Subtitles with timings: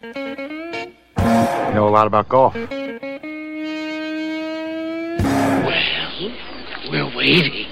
[0.00, 0.14] You
[1.74, 2.54] know a lot about golf.
[2.54, 2.70] Well,
[6.88, 7.66] we're waiting.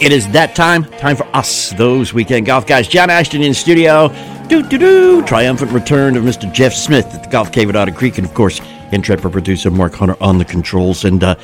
[0.00, 0.84] It is that time.
[0.84, 2.86] Time for us, those weekend golf guys.
[2.86, 4.14] John Ashton in studio.
[4.46, 5.26] Do do do.
[5.26, 6.52] Triumphant return of Mr.
[6.52, 8.60] Jeff Smith at the Golf Cave at Otter Creek, and of course,
[8.92, 11.04] intrepid producer Mark Hunter on the controls.
[11.04, 11.34] And uh,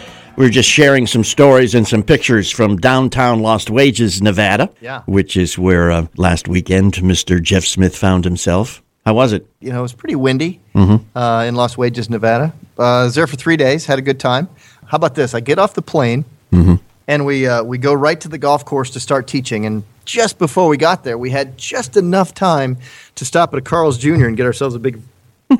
[0.41, 4.71] we are just sharing some stories and some pictures from downtown Lost Wages, Nevada.
[4.81, 5.03] Yeah.
[5.05, 7.43] Which is where uh, last weekend Mr.
[7.43, 8.83] Jeff Smith found himself.
[9.05, 9.47] How was it?
[9.61, 11.17] You know, it was pretty windy Mm-hmm.
[11.19, 12.55] uh, in Lost Wages, Nevada.
[12.79, 14.48] Uh, I was there for three days, had a good time.
[14.87, 15.34] How about this?
[15.34, 16.77] I get off the plane Mm-hmm.
[17.07, 19.67] and we, uh, we go right to the golf course to start teaching.
[19.67, 22.79] And just before we got there, we had just enough time
[23.17, 24.27] to stop at a Carl's Jr.
[24.27, 25.03] and get ourselves a big,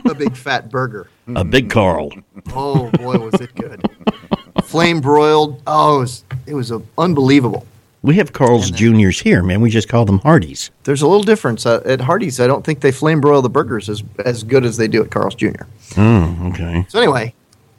[0.07, 1.11] a big fat burger.
[1.37, 2.13] A big Carl.
[2.55, 3.83] Oh boy, was it good!
[4.71, 5.61] Flame broiled.
[5.67, 7.67] Oh, it was, it was uh, unbelievable.
[8.03, 9.61] We have Carl's Juniors here, man.
[9.61, 10.71] We just call them Hardee's.
[10.85, 12.41] There's a little difference uh, at Hardee's.
[12.41, 15.11] I don't think they flame broil the burgers as as good as they do at
[15.11, 15.65] Carl's Jr.
[15.99, 16.87] Oh, okay.
[16.89, 17.35] So anyway,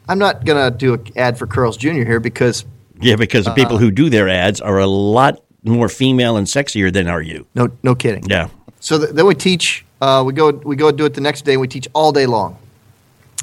[0.08, 2.04] I'm not gonna do an ad for Carl's Jr.
[2.04, 2.66] here because
[3.00, 6.92] Yeah, because the people who do their ads are a lot more female and sexier
[6.94, 7.48] than are you.
[7.56, 8.24] no, no kidding.
[8.30, 8.50] Yeah.
[8.80, 9.86] So th- then we teach.
[10.02, 11.54] Uh, we go we go do it the next day.
[11.54, 12.58] and We teach all day long,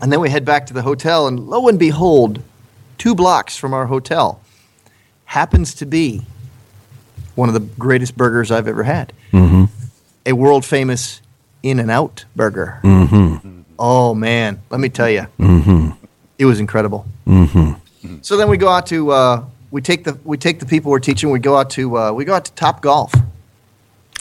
[0.01, 1.27] and then we head back to the hotel.
[1.27, 2.41] And lo and behold,
[2.99, 4.41] two blocks from our hotel
[5.25, 6.23] happens to be
[7.35, 9.13] one of the greatest burgers I've ever had.
[9.33, 9.65] Mm-hmm.
[10.27, 11.21] A world famous
[11.63, 12.81] In and Out burger.
[12.83, 13.63] Mm-hmm.
[13.79, 15.91] Oh man, let me tell you, Mm-hmm.
[16.39, 17.07] it was incredible.
[17.27, 18.17] Mm-hmm.
[18.23, 20.99] So then we go out to uh, we take the we take the people we're
[20.99, 21.31] teaching.
[21.31, 23.13] We go out to uh, we go out to Top Golf.
[23.15, 23.21] Oh,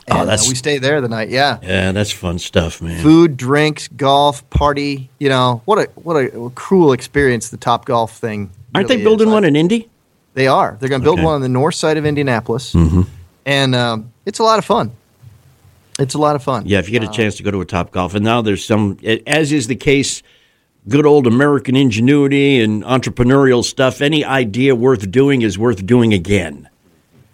[0.09, 1.30] And, uh, that's- we stay there the night.
[1.30, 3.02] Yeah, Yeah, that's fun stuff, man.
[3.03, 5.09] food, drinks, golf, party.
[5.20, 8.52] You know what a what a cruel experience the Top Golf thing.
[8.76, 9.34] Aren't really they building is.
[9.34, 9.90] one in Indy?
[10.34, 10.78] They are.
[10.80, 11.26] They're going to build Okay.
[11.26, 13.02] one on the north side of Indianapolis, Mm-hmm.
[13.46, 14.92] and um, it's a lot of fun.
[16.00, 16.64] It's a lot of fun.
[16.68, 18.64] Yeah, if you get a chance to go to a Top Golf, and now there's
[18.64, 20.22] some, as is the case,
[20.88, 24.00] good old American ingenuity and entrepreneurial stuff.
[24.00, 26.70] Any idea worth doing is worth doing again.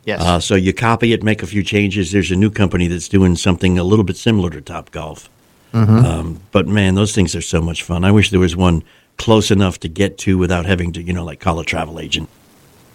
[0.05, 0.21] Yes.
[0.21, 2.11] Uh, so you copy it, make a few changes.
[2.13, 5.29] There's a new company that's doing something a little bit similar to Top Golf.
[5.73, 6.05] Mm-hmm.
[6.05, 8.05] Um, but man, those things are so much fun.
[8.05, 8.83] I wish there was one
[9.17, 12.29] close enough to get to without having to, you know, like call a travel agent.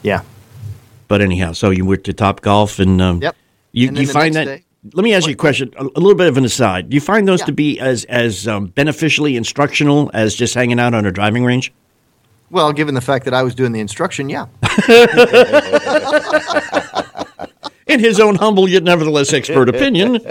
[0.03, 0.23] yeah.
[1.09, 3.35] But anyhow, so you went to Top Golf, and um, Yep.
[3.73, 4.45] you, And you find that.
[4.45, 6.91] day- let me ask you a question, a, a little bit of an aside.
[6.91, 7.47] Do you find those Yeah.
[7.47, 11.73] to be as as um, beneficially instructional as just hanging out on a driving range?
[12.51, 14.47] Well, given the fact that I was doing the instruction, yeah.
[17.87, 20.19] In his own humble yet nevertheless expert opinion,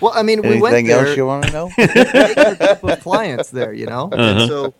[0.00, 1.06] Well, I mean, we went Anything there.
[1.06, 1.70] else you want to know?
[1.78, 4.08] a group of clients there, you know.
[4.10, 4.46] Uh-huh.
[4.46, 4.74] So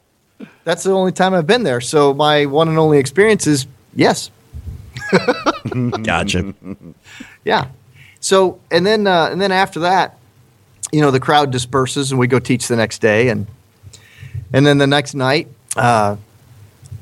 [0.64, 1.80] that's the only time I've been there.
[1.80, 4.30] So my one and only experience is yes,
[6.02, 6.54] gotcha.
[7.44, 7.68] yeah.
[8.20, 10.18] So and then uh, and then after that,
[10.92, 13.46] you know, the crowd disperses and we go teach the next day, and
[14.52, 16.16] and then the next night, uh,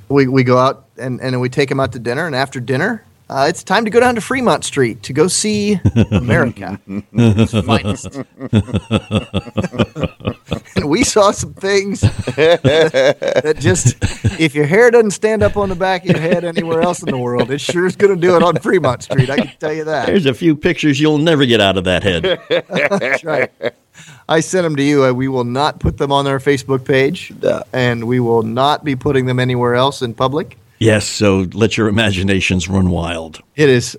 [0.08, 2.60] we we go out and and then we take them out to dinner, and after
[2.60, 3.04] dinner.
[3.30, 5.78] Uh, it's time to go down to Fremont Street to go see
[6.12, 6.80] America.
[6.86, 7.04] And
[10.84, 13.96] we saw some things that just,
[14.40, 17.10] if your hair doesn't stand up on the back of your head anywhere else in
[17.10, 19.28] the world, it sure is going to do it on Fremont Street.
[19.28, 20.06] I can tell you that.
[20.06, 22.40] There's a few pictures you'll never get out of that head.
[22.48, 23.52] That's right.
[24.26, 25.04] I sent them to you.
[25.04, 27.30] Uh, We will not put them on our Facebook page,
[27.74, 30.56] and we will not be putting them anywhere else in public.
[30.78, 33.40] Yes, so let your imaginations run wild.
[33.56, 33.98] It is.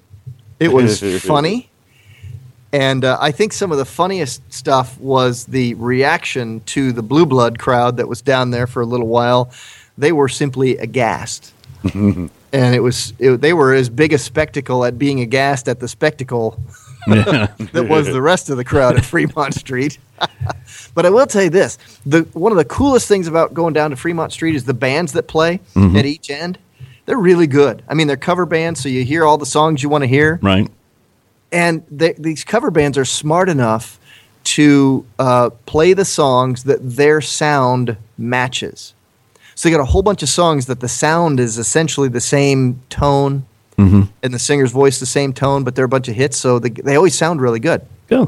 [0.59, 1.69] It was funny,
[2.71, 7.25] and uh, I think some of the funniest stuff was the reaction to the blue
[7.25, 9.51] blood crowd that was down there for a little while.
[9.97, 11.53] They were simply aghast,
[11.93, 15.87] and it was it, they were as big a spectacle at being aghast at the
[15.87, 16.61] spectacle
[17.07, 19.97] that was the rest of the crowd at Fremont Street.
[20.93, 23.89] but I will tell you this: the one of the coolest things about going down
[23.89, 26.57] to Fremont Street is the bands that play at each end.
[27.09, 27.81] They're really good.
[27.87, 30.37] I mean, they're cover bands, so you hear all the songs you want to hear
[30.43, 30.69] Right?
[31.51, 33.99] and they, these cover bands are smart enough
[34.43, 38.93] to uh, play the songs that their sound matches.
[39.55, 42.79] So they got a whole bunch of songs that the sound is essentially the same
[42.91, 43.45] tone,
[43.75, 46.69] and the singer's voice the same tone, but they're a bunch of hits, so they,
[46.69, 47.81] they always sound really good.
[48.07, 48.25] Cool.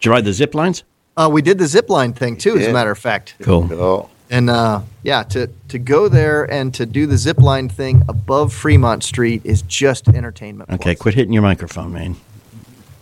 [0.00, 0.82] Did you ride the zip lines?
[1.16, 3.36] Uh, we did the zip line thing too, as a matter of fact.
[3.42, 3.72] Cool.
[3.72, 8.02] Oh, And uh, yeah, to, to go there and to do the zip line thing
[8.08, 10.70] above Fremont Street is just entertainment.
[10.70, 10.98] Okay, plus.
[11.02, 12.16] quit hitting your microphone, man.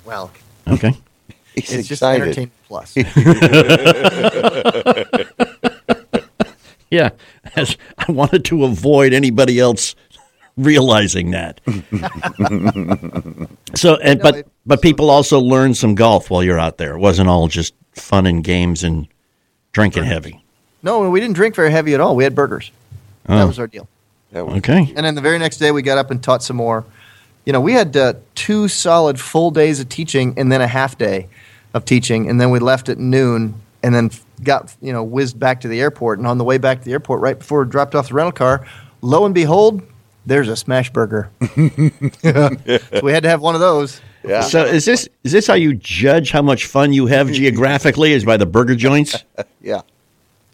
[0.05, 0.31] Well,
[0.69, 0.93] Okay.
[1.55, 2.95] he's it's just entertainment plus.
[6.91, 7.09] Yeah,
[7.57, 9.95] as I wanted to avoid anybody else
[10.59, 11.59] realizing that.
[13.75, 16.95] so, and, No, but it- but people also learned some golf while you're out there.
[16.95, 19.09] It wasn't all just fun and games and
[19.73, 20.42] drinking heavy.
[20.83, 22.17] No, we didn't drink very heavy at all.
[22.17, 22.71] We had burgers.
[23.29, 23.37] Oh.
[23.37, 23.89] That was our deal.
[24.33, 24.93] That was, Okay.
[24.97, 26.85] And then the very next day, we got up and taught some more.
[27.45, 30.97] You know, we had uh, two solid full days of teaching and then a half
[30.97, 31.29] day
[31.75, 32.29] of teaching.
[32.29, 34.11] And then we left at noon and then
[34.43, 36.19] got, you know, whizzed back to the airport.
[36.19, 38.33] And on the way back to the airport, right before we dropped off the rental
[38.33, 38.67] car,
[39.01, 39.83] lo and behold,
[40.25, 41.29] there's a Smashburger.
[42.93, 44.01] so we had to have one of those.
[44.25, 44.43] Yeah.
[44.43, 48.13] So is this is this how you judge how much fun you have geographically?
[48.13, 49.25] Is by the burger joints?
[49.61, 49.83] yeah.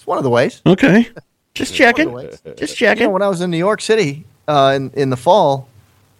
[0.08, 0.62] One of the ways.
[0.64, 1.08] Okay.
[1.54, 2.10] Just checking.
[2.12, 2.58] One of the ways.
[2.58, 3.12] Just You know, checking.
[3.12, 5.68] when I was in New York City uh, in, in the fall,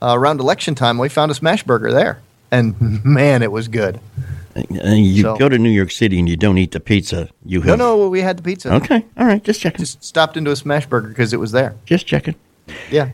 [0.02, 2.20] uh, around election time, we found a Smashburger there.
[2.50, 3.98] And man, it was good.
[4.54, 7.30] Uh, you So- go to New York City and you don't eat the pizza.
[7.46, 8.74] You No, have no, we had the pizza.
[8.74, 9.04] Okay.
[9.16, 9.42] All right.
[9.42, 9.78] Just checking.
[9.78, 11.74] Just stopped into a Smashburger because it was there.
[11.86, 12.34] Just checking.
[12.90, 13.12] Yeah.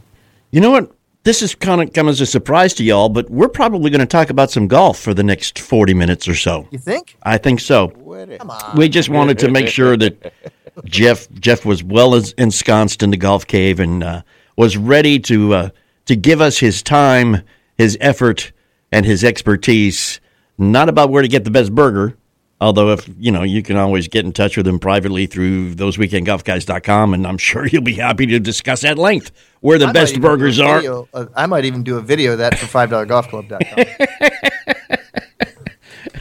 [0.51, 0.91] You know what?
[1.25, 4.07] This is kind of come as a surprise to y'all, but we're probably going to
[4.07, 6.69] talk about some golf for the next forty minutes or so.
[6.71, 7.17] You think?
[7.23, 7.89] I think so.
[7.89, 8.77] Come on.
[8.77, 10.35] We just wanted to make sure that
[10.85, 14.23] Jeff Jeff was well ensconced in the golf cave and uh,
[14.57, 15.71] was ready to uh,
[16.05, 17.43] to give us his time,
[17.79, 18.53] his effort,
[18.93, 20.21] and his expertise.
[20.59, 22.19] Not about where to get the best burger,
[22.61, 27.15] although if you know you can always get in touch with him privately through thoseweekendgolfguys.com,
[27.15, 30.59] and I'm sure he'll be happy to discuss at length where the I best burgers
[30.61, 30.77] are.
[30.79, 34.99] video- uh, I might even do a video of that for $5golfclub.com.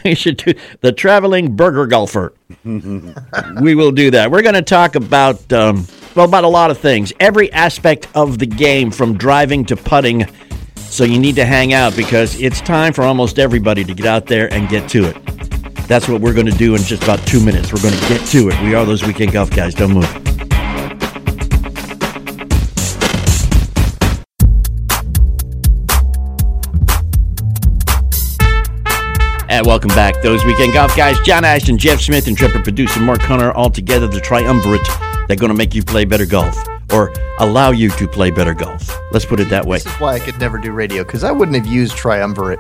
[0.04, 2.34] we should do the traveling burger golfer.
[2.66, 4.32] we will do that.
[4.32, 5.86] We're going to talk about um,
[6.16, 10.26] well about a lot of things, every aspect of the game from driving to putting.
[10.78, 14.28] So you need to hang out because it's time for almost everybody to get out
[14.28, 15.53] there and get to it.
[15.88, 17.74] That's what we're going to do in just about two minutes.
[17.74, 18.62] We're going to get to it.
[18.64, 19.74] We are those weekend golf guys.
[19.76, 20.06] Don't move.
[29.50, 31.20] And welcome back, those weekend golf guys.
[31.20, 34.82] John Ashton, Jeff Smith, and Trevor producer Mark Hunter all together, the triumvirate
[35.28, 36.58] that's going to make you play better golf
[36.92, 39.00] or allow you to play better golf.
[39.12, 39.78] Let's put it that way.
[39.78, 42.60] this is why I could never do radio because I wouldn't have used triumvirate.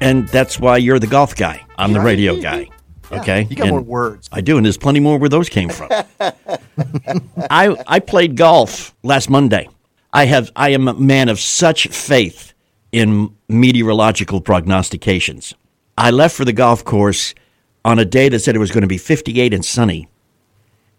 [0.00, 1.64] And that's why you're the golf guy.
[1.76, 2.68] I'm the radio guy.
[3.10, 3.46] Okay?
[3.48, 4.28] You got And more words.
[4.32, 5.88] I do, and there's plenty more where those came from.
[7.50, 9.68] I I played golf last Monday.
[10.12, 12.52] I have I am a man of such faith
[12.92, 15.54] in meteorological prognostications.
[15.96, 17.34] I left for the golf course
[17.84, 20.08] on a day that said it was going to be 58 and sunny,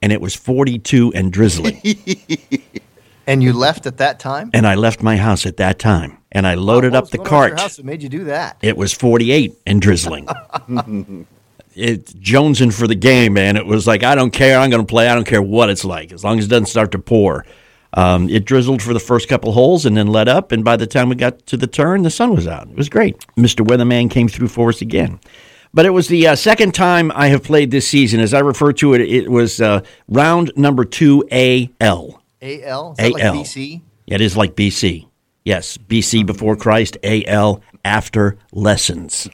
[0.02, 1.82] and it was 42 and drizzly.
[3.30, 4.50] And you left at that time?
[4.54, 7.28] and I left my house at that time, and I loaded What up the going
[7.28, 7.60] on at your cart.
[7.60, 8.58] house that made you do that?
[8.62, 10.28] It was 48 and drizzling.
[11.76, 13.56] it jonesing for the game, man.
[13.56, 14.60] It was like I don't care.
[14.60, 15.08] I'm going to play.
[15.08, 17.46] I don't care what it's like, as long as it doesn't start to pour.
[17.94, 20.52] Um, it drizzled for the first couple holes and then let up.
[20.52, 22.68] And by the time we got to the turn, the sun was out.
[22.68, 23.26] It was great.
[23.36, 23.66] Mr.
[23.66, 25.20] Weatherman came through for us again.
[25.74, 28.20] But it was the uh, second time I have played this season.
[28.20, 32.19] As I refer to it, it was uh, round number two AL.
[32.42, 32.92] AL?
[32.92, 33.36] Is that like AL.
[33.36, 33.82] BC?
[34.08, 35.08] It is like BC.
[35.46, 39.28] Yes, BC before Christ, AL after lessons.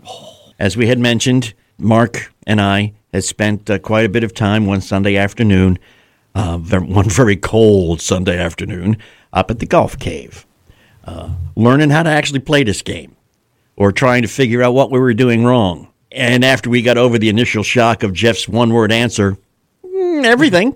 [0.58, 4.66] As we had mentioned, Mark and I had spent uh, quite a bit of time
[4.66, 5.78] one Sunday afternoon,
[6.34, 8.96] uh, one very cold Sunday afternoon,
[9.32, 10.46] up at the golf cave,
[11.04, 13.16] uh, learning how to actually play this game
[13.76, 15.88] or trying to figure out what we were doing wrong.
[16.10, 19.38] And after we got over the initial shock of Jeff's one word answer,
[19.84, 20.74] "Mm, everything.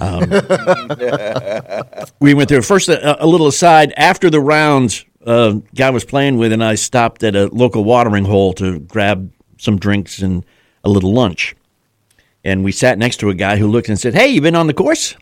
[2.20, 2.62] we went through.
[2.62, 3.92] First a, a little aside.
[3.96, 8.24] After the round uh, guy was playing with and i stopped at a local watering
[8.24, 10.44] hole to grab some drinks and
[10.84, 11.54] a little lunch.
[12.44, 14.68] And we sat next to a guy who looked and said hey you been on
[14.68, 15.14] the course?
[15.14, 15.18] I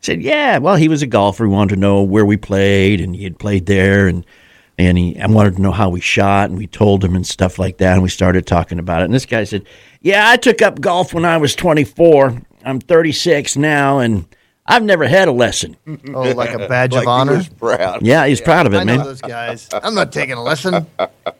[0.00, 0.58] said yeah.
[0.58, 1.44] Well he was a golfer.
[1.44, 4.24] He wanted to know where we played and he had played there and
[4.76, 7.58] and he I wanted to know how we shot and we told him and stuff
[7.58, 9.04] like that and we started talking about it.
[9.04, 9.66] And this guy said
[10.00, 14.26] yeah i took up golf when i was 24 i'm 36 now and
[14.66, 15.76] i've never had a lesson
[16.14, 17.38] Oh, like a badge Like of honor?
[17.38, 18.02] he proud.
[18.04, 19.04] yeah, he's proud of it, I know man.
[19.06, 19.68] those guys.
[19.72, 20.86] I'm not taking a lesson.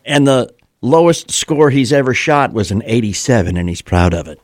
[0.04, 0.52] And the
[0.82, 4.40] lowest score he's ever shot was an 87, and he's proud of it.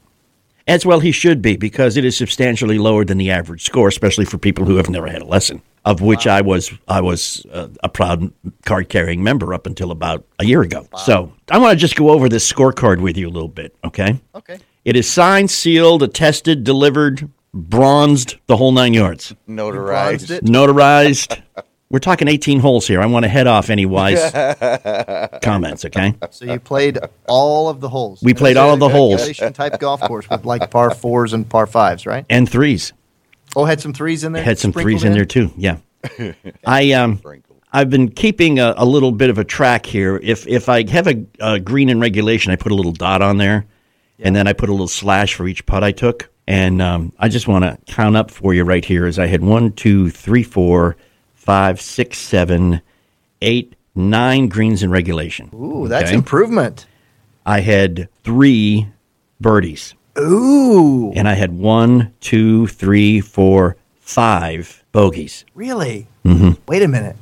[0.67, 4.25] As well, he should be because it is substantially lower than the average score, especially
[4.25, 5.61] for people who have never had a lesson.
[5.85, 8.33] Of which I was, I was uh, a proud
[8.65, 10.87] card-carrying member up until about a year ago.
[10.99, 14.21] So I want to just go over this scorecard with you a little bit, okay?
[14.35, 14.59] Okay.
[14.85, 19.35] It is signed, sealed, attested, delivered, bronzed, the whole nine yards.
[19.49, 20.31] Notarized.
[20.31, 20.45] It.
[20.45, 21.43] Notarized.
[21.91, 23.01] We're talking 18 holes here.
[23.03, 24.31] I want to head off any wise
[25.43, 26.15] comments, okay?
[26.31, 28.23] So you played all of the holes.
[28.23, 29.17] We played all of the holes.
[29.17, 32.25] Regulation type golf course with like par fours and par fives, right?
[32.31, 32.93] And threes.
[33.57, 34.45] Oh, had some threes in there.
[34.45, 35.53] Had some threes in there too.
[35.57, 35.79] Yeah.
[36.65, 37.57] I um Sprinkle.
[37.73, 40.17] I've been keeping a, a little bit of a track here.
[40.23, 43.39] If if I have a, a green in regulation, I put a little dot on
[43.39, 43.67] there,
[44.23, 46.31] and then I put a little slash for each putt I took.
[46.47, 49.07] And um, I just want to count up for you right here.
[49.07, 50.97] As I had one, two, three, four,
[51.35, 52.83] five, six, seven,
[53.41, 55.49] eight, nine greens in regulation.
[55.55, 56.17] Ooh, that's Okay?
[56.17, 56.87] improvement.
[57.47, 58.89] I had three
[59.41, 65.45] birdies, Ooh, and I had one, two, three, four, five bogeys.
[65.55, 66.07] really?
[66.25, 66.61] Mm-hmm.
[66.69, 67.17] Wait a minute.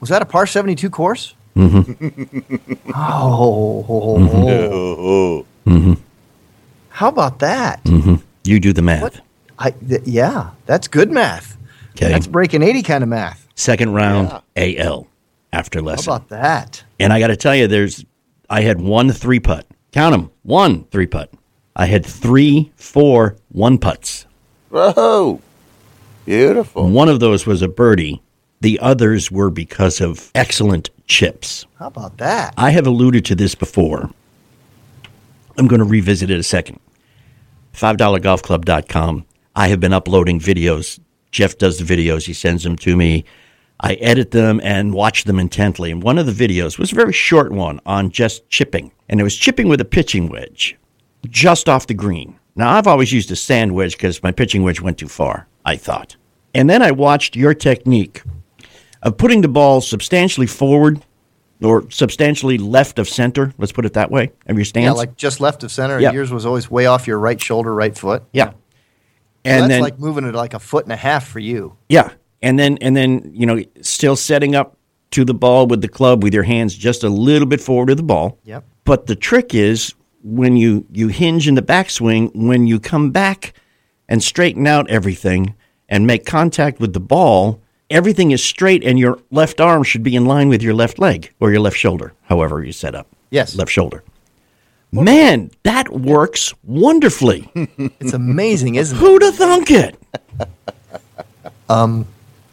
[0.00, 1.34] Was that a par 72 course?
[1.56, 2.72] Mm-hmm.
[2.94, 6.06] oh, Oh,
[6.92, 7.82] how about that?
[7.84, 8.16] Mm-hmm.
[8.44, 9.02] You do the math.
[9.02, 9.20] What?
[9.58, 11.56] I, th- yeah, that's good math.
[11.92, 12.08] Okay.
[12.08, 13.48] That's breaking 80 kind of math.
[13.54, 15.06] Second round AL
[15.52, 16.04] after lesson.
[16.04, 16.26] How lesson.
[16.26, 16.84] about that?
[17.00, 18.04] And I got to tell you, there's
[18.48, 19.66] I had one three putt.
[19.92, 20.30] Count them.
[20.42, 21.32] One three putt.
[21.74, 24.26] I had three, four, one putts.
[24.70, 25.40] Whoa.
[26.24, 26.88] Beautiful.
[26.88, 28.22] One of those was a birdie.
[28.60, 31.66] The others were because of excellent chips.
[31.78, 32.54] How about that?
[32.56, 34.10] I have alluded to this before.
[35.62, 36.80] I'm going to revisit it a second.
[37.74, 39.24] $5golfclub.com.
[39.54, 40.98] I have been uploading videos.
[41.30, 43.24] Jeff does the videos, he sends them to me.
[43.78, 45.92] I edit them and watch them intently.
[45.92, 48.90] And one of the videos was a very short one on just chipping.
[49.08, 50.76] And it was chipping with a pitching wedge
[51.30, 52.36] just off the green.
[52.56, 55.76] Now, I've always used a sand wedge because my pitching wedge went too far, I
[55.76, 56.16] thought.
[56.54, 58.24] And then I watched your technique
[59.02, 61.04] of putting the ball substantially forward
[61.62, 63.52] or substantially left of center.
[63.58, 64.32] Let's put it that way.
[64.46, 64.84] Of your stance.
[64.84, 66.00] Yeah, like just left of center.
[66.00, 66.12] Yeah.
[66.12, 68.24] Yours was always way off your right shoulder, right foot.
[68.32, 68.50] yeah.
[68.50, 68.54] So
[69.44, 71.76] And that's then like moving it like a foot and a half for you.
[71.88, 72.10] yeah,
[72.42, 74.76] and then and then you know still setting up
[75.12, 77.96] to the ball with the club with your hands just a little bit forward of
[77.96, 78.38] the ball.
[78.44, 78.64] Yep.
[78.84, 83.54] But the trick is when you you hinge in the backswing when you come back
[84.08, 85.54] and straighten out everything
[85.88, 87.60] and make contact with the ball,
[87.92, 91.32] everything is straight and your left arm should be in line with your left leg
[91.40, 93.06] or your left shoulder, however you set up.
[93.30, 93.54] Yes.
[93.54, 94.02] Left shoulder.
[94.90, 97.50] Man, that works wonderfully.
[98.00, 99.00] It's amazing, isn't it?
[99.00, 99.98] Who'd have thunk it?
[101.68, 102.06] um,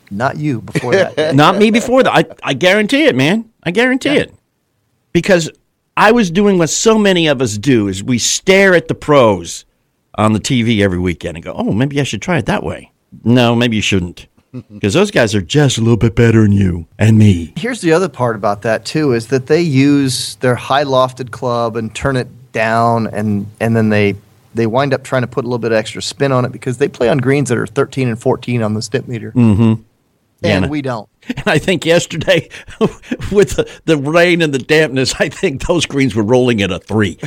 [0.09, 1.35] Not you before that.
[1.35, 2.13] Not me before that.
[2.13, 3.49] I, I guarantee it, man.
[3.63, 4.33] I guarantee it.
[5.11, 5.49] Because
[5.97, 9.65] I was doing what so many of us do is we stare at the pros
[10.15, 12.91] on the TV every weekend and go, oh, maybe I should try it that way.
[13.23, 14.27] No, maybe you shouldn't.
[14.71, 17.53] Because those guys are just a little bit better than you and me.
[17.55, 21.75] Here's the other part about that too is that they use their high lofted club
[21.75, 24.15] and turn it down and and then they
[24.55, 26.79] they wind up trying to put a little bit of extra spin on it because
[26.79, 29.31] they play on greens that are 13 and 14 on the Stimp meter.
[29.33, 29.61] Mm-hmm.
[29.61, 29.83] And
[30.41, 31.07] and- we don't.
[31.27, 32.49] And I think yesterday,
[33.31, 36.79] with the, the rain and the dampness, I think those greens were rolling at a
[36.79, 37.19] three,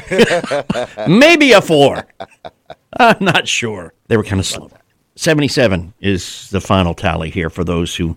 [1.06, 2.04] maybe a four.
[2.98, 3.94] I'm not sure.
[4.08, 4.70] They were kind of slow.
[5.16, 8.16] 77 is the final tally here for those who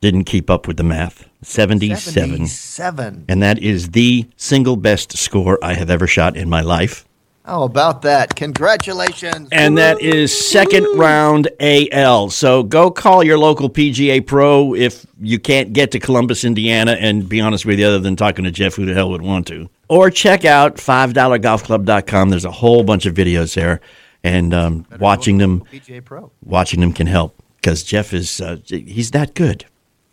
[0.00, 1.28] didn't keep up with the math.
[1.42, 2.46] 77.
[2.46, 3.24] 77.
[3.28, 7.04] And that is the single best score I have ever shot in my life.
[7.44, 8.36] How about that?
[8.36, 9.48] Congratulations.
[9.50, 12.30] And that is second round AL.
[12.30, 16.92] So go call your local PGA pro if you can't get to Columbus, Indiana.
[16.92, 19.48] And be honest with you, other than talking to Jeff, who the hell would want
[19.48, 19.68] to?
[19.88, 22.30] Or check out $5golfclub.com.
[22.30, 23.80] There's a whole bunch of videos there.
[24.24, 25.64] And um, watching them,
[26.04, 26.30] Pro.
[26.44, 29.64] watching them can help because Jeff is, uh, he's that good.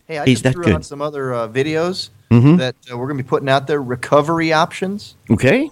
[0.07, 0.75] Hey, I He's just that threw good.
[0.75, 2.57] out some other uh, videos Mhm.
[2.57, 3.81] that uh, we're going to be putting out there.
[3.81, 5.69] Recovery options, Okay.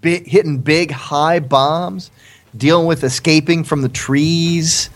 [0.00, 2.10] bi- hitting big high bombs,
[2.56, 4.88] dealing with escaping from the trees,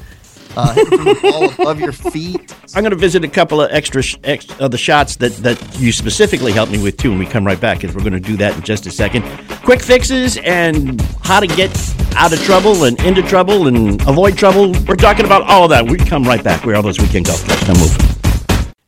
[0.56, 0.74] uh,
[1.22, 2.54] ball above your feet.
[2.74, 5.78] I'm going to visit a couple of extra sh- ex- of the shots that, that
[5.78, 8.20] you specifically helped me with too, when we come right back, because we're going to
[8.20, 9.22] do that in just a second.
[9.64, 11.70] Quick fixes and how to get
[12.16, 14.72] out of trouble and into trouble and avoid trouble.
[14.86, 15.88] We're talking about all that.
[15.88, 16.64] We come right back.
[16.64, 17.68] We're all those weekend golf clubs.
[17.68, 18.10] Now move.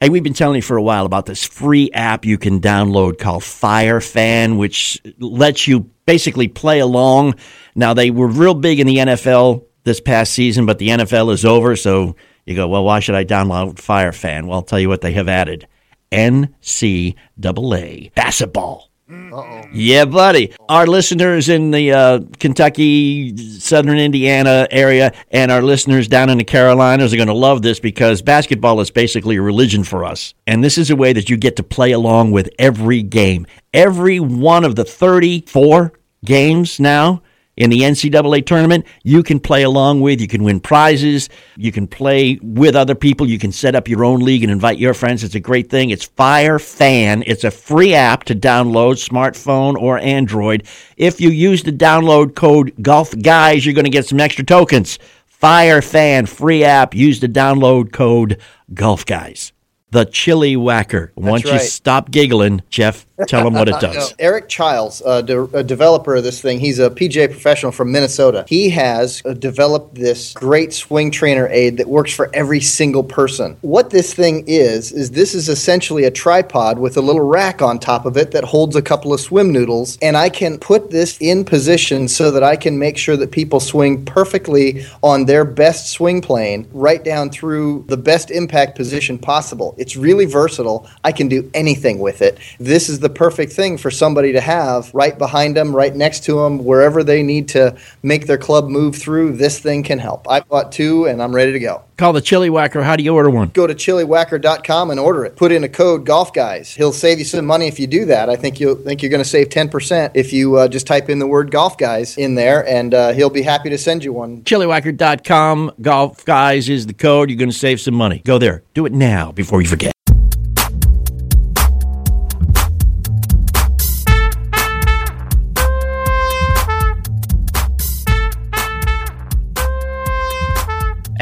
[0.01, 3.19] Hey, we've been telling you for a while about this free app you can download
[3.19, 7.37] called Fire Fan, which lets you basically play along.
[7.77, 11.45] Now, they were real big in the NFL this past season, but the NFL is
[11.45, 11.77] over.
[11.77, 14.47] So you go, well, why should I download Fire Fan?
[14.47, 15.67] Well, I'll tell you what they have added
[16.11, 18.93] NCAA basketball.
[19.13, 19.65] Uh-oh.
[19.73, 20.55] Yeah, buddy.
[20.71, 26.45] Our listeners in the uh, Kentucky, Southern Indiana area, and our listeners down in the
[26.45, 30.33] Carolinas are going to love this because basketball is basically a religion for us.
[30.47, 33.47] And this is a way that you get to play along with every game.
[33.75, 35.93] Every one of the 34
[36.25, 37.23] games now
[37.57, 40.21] in the NCAA tournament, you can play along with.
[40.21, 41.29] You can win prizes.
[41.57, 43.29] You can play with other people.
[43.29, 45.23] You can set up your own league and invite your friends.
[45.23, 45.91] It's a great thing.
[45.91, 47.23] It's Fire Fan.
[47.27, 50.67] It's a free app to download, smartphone or Android.
[50.97, 54.99] If you use the download code Golf Guys, you're going to get some extra tokens.
[55.27, 56.95] Fire Fan free app.
[56.95, 58.41] Use the download code
[58.73, 59.53] Golf Guys.
[59.91, 61.13] The Chili Whacker.
[61.17, 64.15] Once you stop giggling, Jeff, tell them what it No, does.
[64.19, 68.45] Eric Childs, a, de- a developer of this thing, he's a PGA professional from Minnesota.
[68.49, 73.57] He has uh, developed this great swing trainer aid that works for every single person.
[73.63, 77.79] What this thing is, is this is essentially a tripod with a little rack on
[77.79, 81.19] top of it that holds a couple of swim noodles, and I can put this
[81.21, 85.91] in position so that I can make sure that people swing perfectly on their best
[85.91, 89.75] swing plane, right down through the best impact position possible.
[89.79, 90.89] It's really versatile.
[91.05, 92.39] I can do anything with it.
[92.59, 96.43] This is the perfect thing for somebody to have right behind them, right next to
[96.43, 99.37] them, wherever they need to make their club move through.
[99.37, 100.29] This thing can help.
[100.29, 101.85] I bought two and I'm ready to go.
[102.03, 102.83] Call the Chili Whacker.
[102.83, 103.51] How do you order one?
[103.51, 105.37] Go to chiliwhacker.com and order it.
[105.37, 106.75] Put in a code Golf Guys.
[106.75, 108.29] He'll save you some money if you do that.
[108.29, 111.21] I think you'll think you're going to save 10% if you uh, just type in
[111.21, 114.43] the word Golf Guys in there, and uh, he'll be happy to send you one.
[114.43, 115.73] chiliwhacker.com.
[115.81, 117.31] Golf Guys is the code.
[117.31, 118.21] You're going to save some money.
[118.25, 118.65] Go there.
[118.75, 119.93] Do it now before you forget.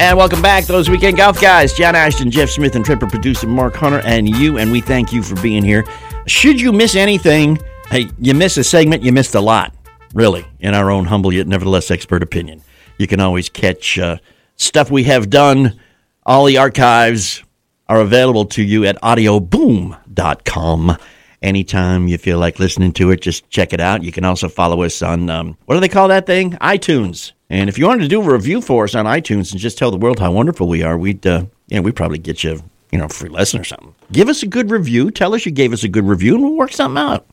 [0.01, 1.75] And welcome back, those weekend golf guys.
[1.75, 4.57] John Ashton, Jeff Smith, and Tripper producer Mark Hunter, and you.
[4.57, 5.85] And we thank you for being here.
[6.25, 7.59] Should you miss anything,
[7.91, 9.75] hey, you miss a segment, you missed a lot,
[10.15, 12.63] really, in our own humble yet nevertheless expert opinion.
[12.97, 14.17] You can always catch uh,
[14.55, 15.79] stuff we have done.
[16.25, 17.43] All the archives
[17.87, 20.97] are available to you at audioboom.com.
[21.43, 24.01] Anytime you feel like listening to it, just check it out.
[24.01, 26.53] You can also follow us on, um, what do they call that thing?
[26.53, 27.33] iTunes.
[27.51, 29.91] And if you wanted to do a review for us on iTunes and just tell
[29.91, 33.05] the world how wonderful we are, we'd, uh, yeah, we'd probably get you, you know,
[33.05, 33.93] a free lesson or something.
[34.09, 35.11] Give us a good review.
[35.11, 37.25] Tell us you gave us a good review, and we'll work something out.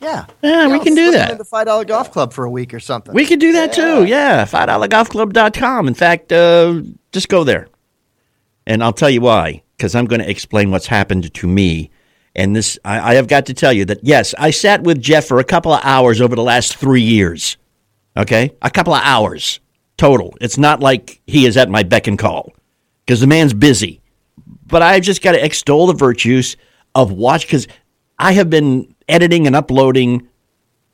[0.00, 0.24] Yeah.
[0.42, 1.36] Yeah, we can do that.
[1.36, 3.12] The $5 golf club for a week or something.
[3.12, 4.06] We could do that too.
[4.06, 5.86] Yeah, $5golfclub.com.
[5.86, 6.80] In fact, uh,
[7.12, 7.68] just go there.
[8.66, 11.90] And I'll tell you why, because I'm going to explain what's happened to me.
[12.34, 15.26] And this, I, I have got to tell you that, yes, I sat with Jeff
[15.26, 17.57] for a couple of hours over the last three years.
[18.18, 18.50] Okay?
[18.60, 19.60] A couple of hours
[19.96, 20.34] total.
[20.40, 22.52] It's not like he is at my beck and call,
[23.06, 24.00] because the man's busy.
[24.66, 26.56] But I've just got to extol the virtues
[26.94, 27.68] of watch, because
[28.18, 30.28] I have been editing and uploading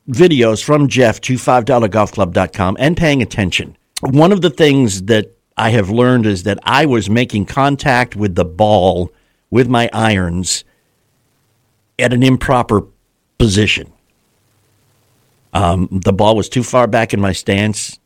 [0.08, 3.76] videos from Jeff to $5golfclub.com and paying attention.
[4.02, 8.34] One of the things that I have learned is that I was making contact with
[8.34, 9.10] the ball
[9.50, 10.64] with my irons
[11.98, 12.82] at an improper
[13.38, 13.93] position.
[15.54, 17.98] Um, the ball was too far back in my stance.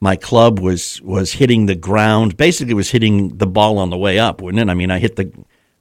[0.00, 2.36] My club was was hitting the ground.
[2.36, 4.68] Basically, was hitting the ball on the way up, wasn't it?
[4.68, 5.32] I mean, I hit the.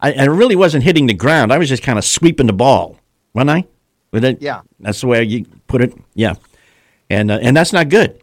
[0.01, 1.51] I, I really wasn't hitting the ground.
[1.51, 2.97] I was just kind of sweeping the ball,
[3.33, 3.65] wasn't I?
[4.11, 4.61] With it, Yeah.
[4.79, 5.93] That's the way you put it.
[6.15, 6.35] Yeah,
[7.09, 8.19] and uh, and that's not good.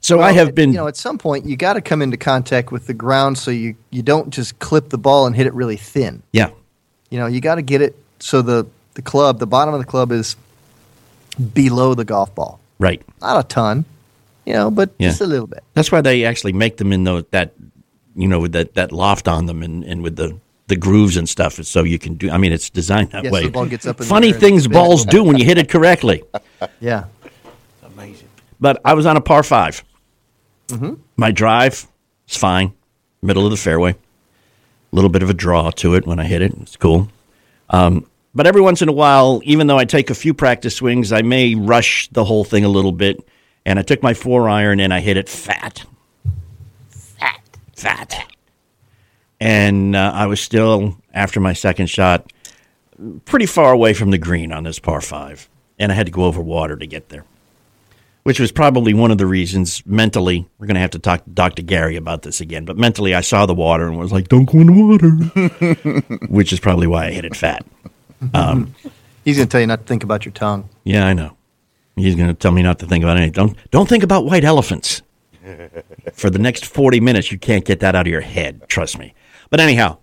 [0.00, 0.70] So I have been.
[0.70, 3.50] You know, at some point, you got to come into contact with the ground so
[3.50, 6.22] you, you don't just clip the ball and hit it really thin.
[6.30, 6.50] yeah,
[7.08, 9.86] You know, you got to get it so the, the club, the bottom of the
[9.86, 10.36] club is
[11.52, 12.60] below the golf ball.
[12.78, 13.02] right.
[13.20, 13.84] Not a ton,
[14.46, 15.08] you know, but Yeah.
[15.08, 15.62] just a little bit.
[15.74, 17.52] That's why they actually make them in those that
[18.16, 21.28] you know with that that loft on them and, and with the the grooves and
[21.28, 22.30] stuff, so you can do.
[22.30, 23.42] I mean, it's designed that Yes, way.
[23.44, 26.22] the ball gets up in Funny air things balls do when you hit it correctly.
[26.80, 27.04] Yeah.
[27.84, 28.28] Amazing.
[28.60, 29.84] But I was on a par 5
[30.68, 30.94] Mm-hmm.
[31.18, 31.86] My drive
[32.26, 32.72] is fine,
[33.20, 33.90] middle of the fairway.
[33.92, 33.96] A
[34.96, 36.54] little bit of a draw to it when I hit it.
[36.62, 37.08] It's cool.
[37.68, 41.12] Um, but every once in a while, even though I take a few practice swings,
[41.12, 43.26] I may rush the whole thing a little bit.
[43.66, 45.84] And I took my four iron and I hit it fat.
[46.90, 47.40] Fat.
[47.74, 48.26] Fat.
[49.40, 52.32] And uh, I was still, after my second shot,
[53.24, 55.48] pretty far away from the green on this par five.
[55.78, 57.24] And I had to go over water to get there
[58.24, 60.46] which was probably one of the reasons mentally.
[60.58, 61.62] We're going to have to talk to Dr.
[61.62, 64.60] Gary about this again, but mentally, I saw the water and was like, "Don't go
[64.60, 67.64] in the water," which is probably why I hit it fat.
[68.32, 68.74] Um,
[69.24, 70.68] He's going to tell you not to think about your tongue.
[70.84, 71.36] Yeah, I know.
[71.96, 73.32] He's going to tell me not to think about anything.
[73.32, 75.02] Don't don't think about white elephants.
[76.12, 78.62] For the next forty minutes, you can't get that out of your head.
[78.68, 79.14] Trust me.
[79.50, 79.98] But anyhow,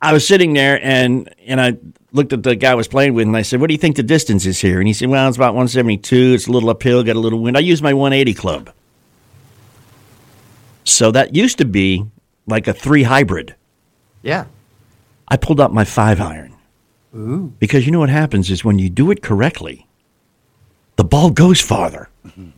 [0.00, 1.76] I was sitting there and and I
[2.12, 3.96] looked at the guy I was playing with and I said, "What do you think
[3.96, 6.34] the distance is here?" And he said, "Well, it's about 172.
[6.34, 8.70] It's a little uphill, got a little wind." I use my 180 club.
[10.84, 12.06] So that used to be
[12.46, 13.56] like a 3 hybrid.
[14.22, 14.44] Yeah.
[15.26, 16.55] I pulled out my 5 iron.
[17.16, 17.54] Ooh.
[17.58, 19.86] Because you know what happens is when you do it correctly,
[20.96, 22.08] the ball goes farther.
[22.26, 22.50] Mm-hmm.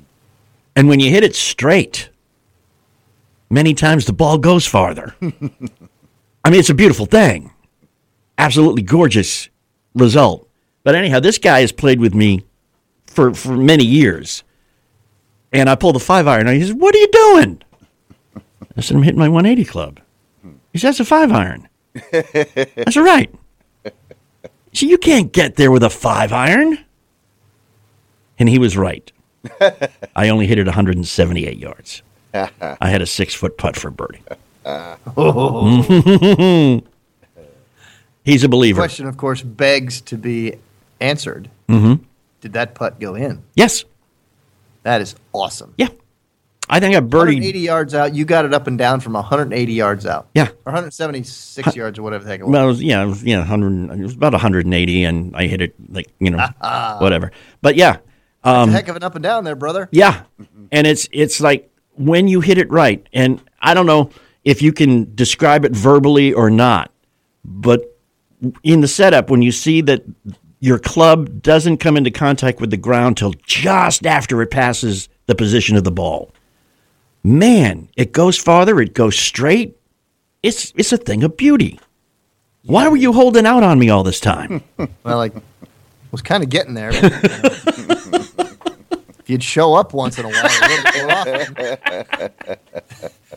[0.76, 2.10] And when you hit it straight,
[3.50, 5.14] many times the ball goes farther.
[5.22, 7.52] I mean, it's a beautiful thing.
[8.36, 9.48] Absolutely gorgeous
[9.94, 10.48] result.
[10.84, 12.44] But anyhow, this guy has played with me
[13.06, 14.44] for, for many years.
[15.52, 16.46] And I pulled the five iron.
[16.46, 17.62] And he says, What are you doing?
[18.76, 20.00] I said, I'm hitting my 180 club.
[20.72, 21.68] He says, that's a five iron.
[22.12, 23.34] That's all right.
[24.78, 26.78] So you can't get there with a five iron.
[28.38, 29.10] And he was right.
[30.14, 32.02] I only hit it 178 yards.
[32.32, 34.22] I had a six foot putt for birdie.
[38.24, 38.76] He's a believer.
[38.76, 40.54] The question, of course, begs to be
[41.00, 41.50] answered.
[41.68, 42.04] Mm-hmm.
[42.40, 43.42] Did that putt go in?
[43.56, 43.84] Yes.
[44.84, 45.74] That is awesome.
[45.76, 45.88] Yeah.
[46.70, 47.44] I think I birdied.
[47.44, 48.14] 80 yards out.
[48.14, 50.28] You got it up and down from 180 yards out.
[50.34, 50.48] Yeah.
[50.48, 52.52] Or 176 yards or whatever the heck it was.
[52.52, 55.60] Well, it was, yeah, it was, yeah, 100, it was about 180, and I hit
[55.60, 56.98] it like, you know, ah.
[57.00, 57.32] whatever.
[57.62, 58.04] But yeah, That's
[58.44, 59.88] a um, heck of an up and down there, brother.
[59.92, 60.22] Yeah,
[60.70, 64.10] and it's it's like when you hit it right, and I don't know
[64.44, 66.90] if you can describe it verbally or not,
[67.44, 67.98] but
[68.62, 70.04] in the setup when you see that
[70.60, 75.34] your club doesn't come into contact with the ground till just after it passes the
[75.34, 76.30] position of the ball,
[77.22, 79.76] man, it goes farther, it goes straight.
[80.42, 81.80] It's it's a thing of beauty.
[82.64, 84.62] Why were you holding out on me all this time?
[85.02, 85.32] Well, like,
[86.12, 86.92] was kind of getting there.
[86.92, 87.98] but, you know.
[89.18, 91.54] if you'd show up once in a while, a often,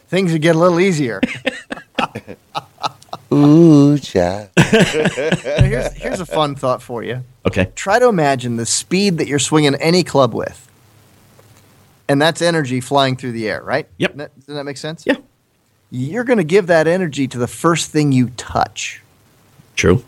[0.07, 1.21] things would get a little easier.
[3.33, 4.49] Ooh, child.
[4.57, 7.23] Here's, here's a fun thought for you.
[7.45, 7.71] Okay.
[7.75, 10.69] Try to imagine the speed that you're swinging any club with.
[12.11, 13.87] And that's energy flying through the air, right?
[13.97, 14.09] Yep.
[14.09, 15.05] Doesn't that, doesn't that make sense?
[15.05, 15.15] Yeah.
[15.91, 19.01] You're going to give that energy to the first thing you touch.
[19.77, 20.03] True.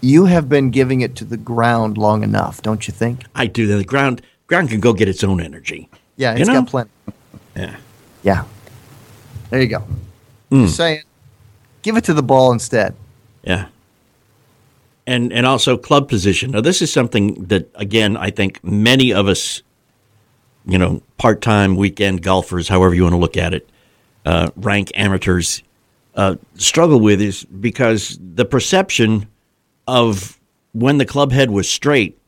[0.00, 3.24] You have been giving it to the ground long enough, don't you think?
[3.34, 3.66] I do.
[3.66, 5.88] The ground ground can go get its own energy.
[6.16, 6.60] Yeah, You it's know?
[6.60, 6.90] got plenty.
[7.56, 7.76] Yeah.
[8.22, 8.44] Yeah.
[9.50, 9.80] There you go.
[10.50, 10.66] Hmm.
[10.66, 11.02] Just saying.
[11.82, 12.94] Give it to the ball instead.
[13.42, 13.66] Yeah.
[15.08, 16.52] And and also club position.
[16.52, 19.62] Now this is something that again I think many of us,
[20.66, 23.68] you know, part time weekend golfers, however you want to look at it,
[24.24, 25.62] uh, rank amateurs,
[26.14, 29.28] uh, struggle with is because the perception
[29.86, 30.38] of
[30.72, 32.18] when the club head was straight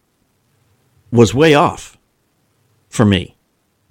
[1.11, 1.99] was way off
[2.89, 3.35] for me.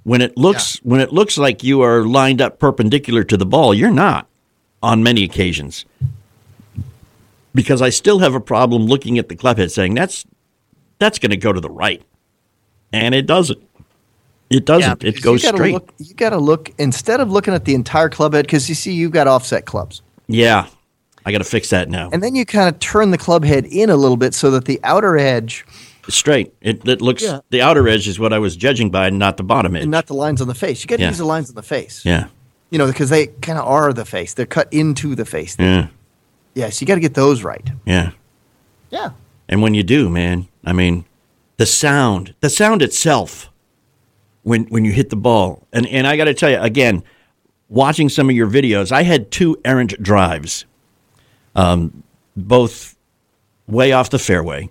[0.03, 3.73] When it looks when it looks like you are lined up perpendicular to the ball,
[3.73, 4.27] you're not
[4.81, 5.85] on many occasions
[7.53, 10.25] because I still have a problem looking at the club head saying that's
[10.99, 12.01] that's going to go to the right,
[12.93, 13.59] and it doesn't.
[14.49, 15.03] It doesn't.
[15.03, 15.73] it goes you straight.
[15.73, 18.75] Look, you got to look instead of looking at the entire club head because you
[18.75, 20.67] see you've got offset clubs, yeah,
[21.25, 22.09] I got to fix that now.
[22.13, 24.65] and then you kind of turn the club head in a little bit so that
[24.65, 25.65] the outer edge,
[26.07, 26.53] straight.
[26.61, 27.39] It, it looks Yeah.
[27.49, 29.81] the outer edge is what I was judging by, not the bottom edge.
[29.83, 30.81] and not the lines on the face.
[30.81, 31.09] You got to Yeah.
[31.09, 32.01] use the lines on the face.
[32.05, 32.27] yeah,
[32.69, 34.33] You know, because they kind of are the face.
[34.33, 35.57] They're cut into the face.
[35.59, 35.87] yeah,
[36.55, 37.69] Yeah, so you got to get those right.
[37.85, 38.11] yeah.
[38.89, 39.09] Yeah.
[39.49, 41.03] And when you do, man, I mean,
[41.57, 43.49] the sound, the sound itself,
[44.47, 47.03] when when you hit the ball, and and I got to tell you again,
[47.67, 50.65] watching some of your videos, I had two errant drives,
[51.53, 52.03] um,
[52.37, 52.95] both
[53.67, 54.69] way off the fairway.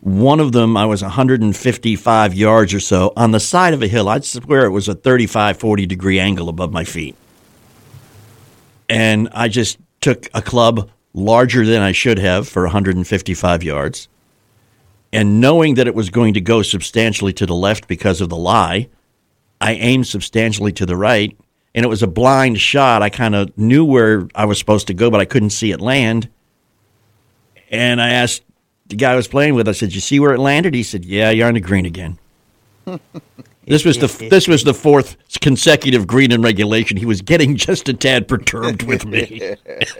[0.00, 4.08] One of them, I was 155 yards or so on the side of a hill.
[4.08, 7.16] I'd swear it was a 35, 40 degree angle above my feet.
[8.88, 14.08] And I just took a club larger than I should have for 155 yards.
[15.12, 18.36] And knowing that it was going to go substantially to the left because of the
[18.36, 18.88] lie,
[19.60, 21.36] I aimed substantially to the right.
[21.74, 23.02] And it was a blind shot.
[23.02, 25.80] I kind of knew where I was supposed to go, but I couldn't see it
[25.80, 26.28] land.
[27.70, 28.42] And I asked
[28.86, 30.74] the guy I was playing with, I said, You see where it landed?
[30.74, 32.18] He said, Yeah, you're on the green again.
[33.66, 36.96] This was the this was the fourth consecutive green in regulation.
[36.96, 39.56] He was getting just a tad perturbed with me.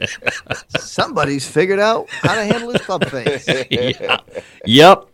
[0.79, 3.47] Somebody's figured out how to handle his club face.
[3.71, 4.19] yeah.
[4.65, 5.09] Yep.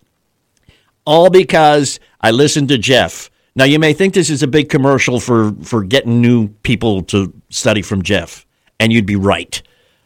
[1.05, 3.31] All because I listened to Jeff.
[3.55, 7.33] Now you may think this is a big commercial for for getting new people to
[7.51, 8.47] study from Jeff,
[8.79, 9.61] and you'd be right.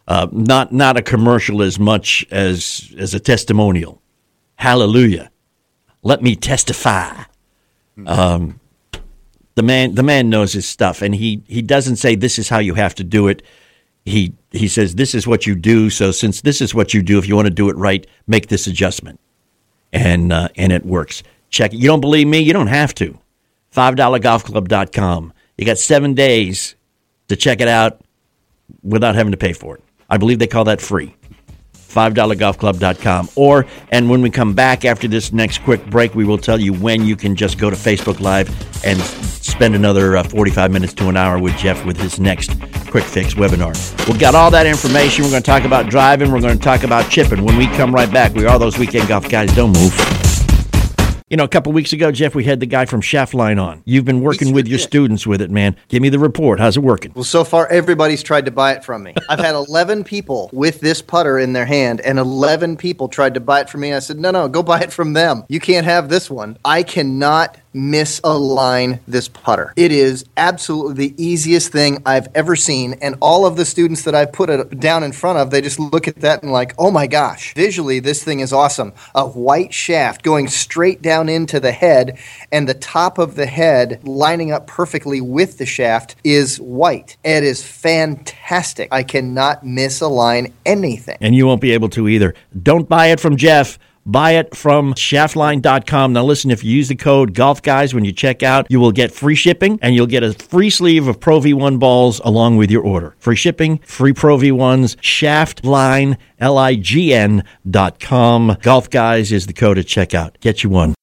[0.09, 4.03] Uh, not not a commercial as much as as a testimonial.
[4.57, 5.31] Hallelujah.
[6.03, 7.25] Let me testify.
[8.05, 8.61] Um,
[9.55, 12.59] the man the man knows his stuff, and he he doesn't say this is how
[12.59, 13.43] you have to do it.
[14.05, 15.89] He he says this is what you do.
[15.91, 18.49] So since this is what you do, if you want to do it right, make
[18.49, 19.19] this adjustment,
[19.93, 21.23] and uh, and it works.
[21.49, 21.79] Check it.
[21.79, 22.41] You don't believe me?
[22.41, 23.19] You don't have to.
[23.75, 25.33] $5golfclub.com.
[25.57, 26.77] You got seven days
[27.29, 28.01] to check it out
[28.83, 29.83] without having to pay for it.
[30.09, 31.16] I believe they call that free.
[31.89, 33.29] $5golfclub.com.
[33.37, 36.73] Or, and when we come back after this next quick break, we will tell you
[36.73, 38.49] when you can just go to Facebook Live
[38.85, 42.51] and spend another uh, 45 minutes to an hour with Jeff with his next
[42.91, 43.75] quick fix webinar.
[44.09, 45.25] We've got all that information.
[45.25, 46.31] We're going to talk about driving.
[46.33, 47.45] We're going to talk about chipping.
[47.45, 49.55] When we come right back, we are those weekend golf guys.
[49.55, 50.26] Don't move.
[51.29, 53.83] You know, a couple weeks ago, Jeff, we had the guy from Shaftlign on.
[53.85, 55.75] You've been working with your students with it, man.
[55.89, 56.61] Give me the report.
[56.61, 57.11] How's it working?
[57.17, 59.13] Well, so far everybody's tried to buy it from me.
[59.29, 63.41] I've had 11 people with this putter in their hand, and 11 people tried to
[63.41, 63.93] buy it from me.
[63.93, 65.43] I said, no, no, go buy it from them.
[65.49, 66.59] You can't have this one.
[66.65, 69.73] I cannot misalign this putter.
[69.77, 74.15] It is absolutely the easiest thing I've ever seen, and all of the students that
[74.15, 76.91] I've put it down in front of, they just look at that and like, oh
[76.91, 78.95] my gosh, visually this thing is awesome.
[79.15, 82.19] A white shaft going straight down into the head,
[82.51, 87.17] and the top of the head lining up perfectly with the shaft is white.
[87.25, 88.89] It is fantastic.
[88.91, 91.19] I cannot misalign anything.
[91.21, 92.35] And you won't be able to either.
[92.63, 93.79] Don't buy it from Jeff.
[94.07, 96.13] Buy it from shaftlign.com.
[96.13, 98.93] Now, listen, if you use the code Golf Guys when you check out, you will
[98.93, 102.71] get free shipping and you'll get a free sleeve of Pro V1 balls along with
[102.71, 103.17] your order.
[103.19, 108.57] Free shipping, free Pro V1s, shaftline, L I G N dot com.
[108.63, 110.39] Golf Guys is the code at checkout.
[110.41, 110.95] Get you one.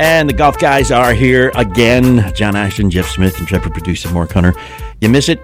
[0.00, 2.32] And the golf guys are here again.
[2.34, 4.54] John Ashton, Jeff Smith, and Trevor producer Mark Hunter.
[5.02, 5.42] You miss it?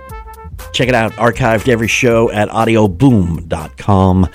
[0.73, 1.12] Check it out.
[1.12, 4.29] Archived every show at audioboom.com.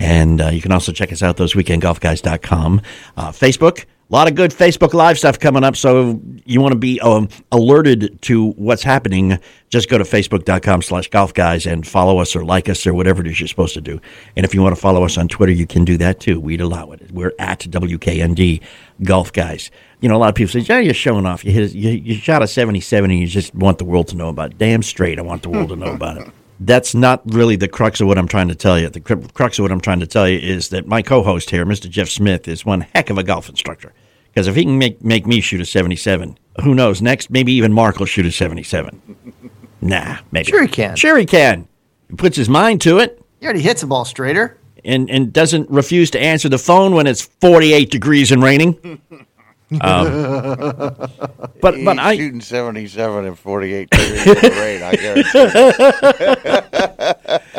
[0.00, 2.80] And uh, you can also check us out, thoseweekendgolfguys.com.
[3.18, 3.84] Uh, Facebook.
[4.08, 5.74] A lot of good Facebook Live stuff coming up.
[5.74, 9.36] So you want to be um, alerted to what's happening,
[9.68, 13.20] just go to facebook.com slash golf guys and follow us or like us or whatever
[13.20, 14.00] it is you're supposed to do.
[14.36, 16.38] And if you want to follow us on Twitter, you can do that too.
[16.38, 17.10] We'd allow it.
[17.10, 18.62] We're at WKND
[19.02, 19.72] Golf Guys.
[20.00, 21.44] You know, a lot of people say, yeah, you're showing off.
[21.44, 24.28] You, hit, you, you shot a 77 and you just want the world to know
[24.28, 24.58] about it.
[24.58, 26.28] Damn straight, I want the world to know about it.
[26.58, 28.88] That's not really the crux of what I'm trying to tell you.
[28.88, 31.88] The crux of what I'm trying to tell you is that my co-host here, Mr.
[31.88, 33.92] Jeff Smith, is one heck of a golf instructor.
[34.32, 37.02] Because if he can make make me shoot a 77, who knows?
[37.02, 39.00] Next, maybe even Mark will shoot a 77.
[39.82, 40.46] Nah, maybe.
[40.50, 40.96] Sure he can.
[40.96, 41.68] Sure he can.
[42.08, 44.58] He puts his mind to it He already hits the ball straighter.
[44.84, 49.00] and, and doesn't refuse to answer the phone when it's 48 degrees and raining.
[49.80, 49.80] Um,
[51.60, 54.82] but but He's I shooting 77 and 48 degrees in rain.
[54.82, 55.32] I guarantee.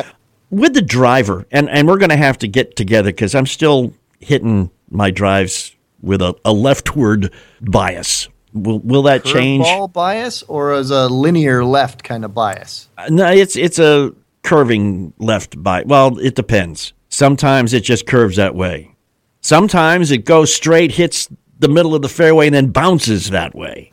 [0.50, 3.94] with the driver, and, and we're going to have to get together because I'm still
[4.20, 8.30] hitting my drives with a, a leftward bias.
[8.54, 9.64] Will, will that change?
[9.64, 12.90] Ball bias or as a linear left kind of bias?
[12.98, 15.86] Uh, No, it's it's a curving left bias.
[15.86, 16.94] Well, it depends.
[17.10, 18.96] Sometimes it just curves that way.
[19.42, 23.90] Sometimes it goes straight, hits the middle of the fairway, and then bounces that way,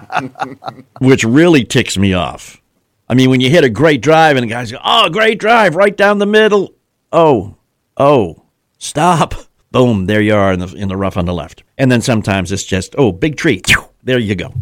[1.00, 2.60] which really ticks me off.
[3.08, 5.76] I mean, when you hit a great drive and the guys go, "Oh, great drive,
[5.76, 6.74] right down the middle."
[7.12, 7.56] Oh,
[7.96, 8.44] oh,
[8.78, 9.34] stop!
[9.72, 10.06] Boom!
[10.06, 11.62] There you are in the in the rough on the left.
[11.78, 13.62] And then sometimes it's just, "Oh, big tree."
[14.02, 14.52] There you go.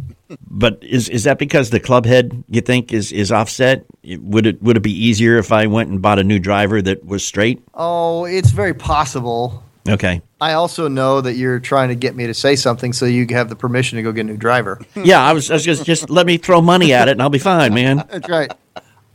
[0.51, 3.87] But is is that because the club head you think is is offset?
[4.05, 7.05] Would it would it be easier if I went and bought a new driver that
[7.05, 7.63] was straight?
[7.75, 9.63] Oh, it's very possible.
[9.88, 10.20] Okay.
[10.40, 13.48] I also know that you're trying to get me to say something so you have
[13.48, 14.81] the permission to go get a new driver.
[14.96, 17.31] Yeah, I was, I was just just let me throw money at it and I'll
[17.31, 17.98] be fine, man.
[18.11, 18.53] That's right.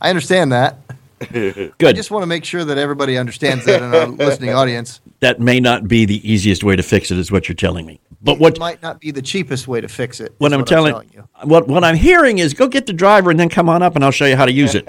[0.02, 0.78] I understand that.
[1.32, 1.74] Good.
[1.82, 5.00] I just want to make sure that everybody understands that in our listening audience.
[5.22, 8.02] that may not be the easiest way to fix it, is what you're telling me.
[8.22, 10.34] But what It might not be the cheapest way to fix it.
[10.40, 11.28] what is I'm telling, you.
[11.44, 14.04] what what I'm hearing is go get the driver and then come on up and
[14.04, 14.86] I'll show you how to use it.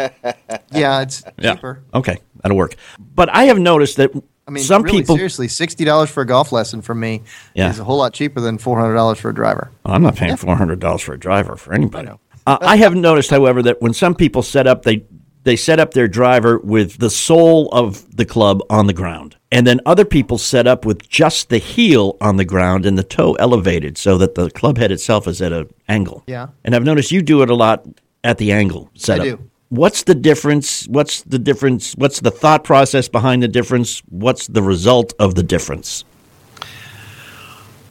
[0.72, 1.54] Yeah, it's Yeah.
[1.54, 1.82] cheaper.
[1.92, 2.74] Okay, that'll work.
[3.14, 4.10] But I have noticed that
[4.46, 5.16] I mean, some really, people.
[5.16, 7.22] seriously, sixty dollars for a golf lesson from me
[7.54, 7.70] Yeah.
[7.70, 9.70] is a whole lot cheaper than four hundred dollars for a driver.
[9.84, 12.10] I'm not paying four hundred dollars for a driver for anybody.
[12.46, 15.04] Uh, I have noticed, however, that when some people set up, they
[15.44, 19.66] they set up their driver with the sole of the club on the ground, and
[19.66, 23.32] then other people set up with just the heel on the ground and the toe
[23.34, 26.22] elevated, so that the club head itself is at an angle.
[26.26, 26.48] Yeah.
[26.64, 27.86] and I've noticed you do it a lot
[28.22, 29.24] at the angle setup.
[29.24, 29.50] do.
[29.70, 30.86] What's the difference?
[30.88, 31.94] What's the difference?
[31.94, 34.02] What's the thought process behind the difference?
[34.08, 36.04] What's the result of the difference?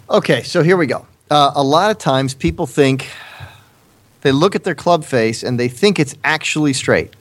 [0.10, 1.06] Okay, so here we go.
[1.32, 3.10] Uh, a lot of times people think
[4.22, 7.14] they look at their club face and they think it's actually straight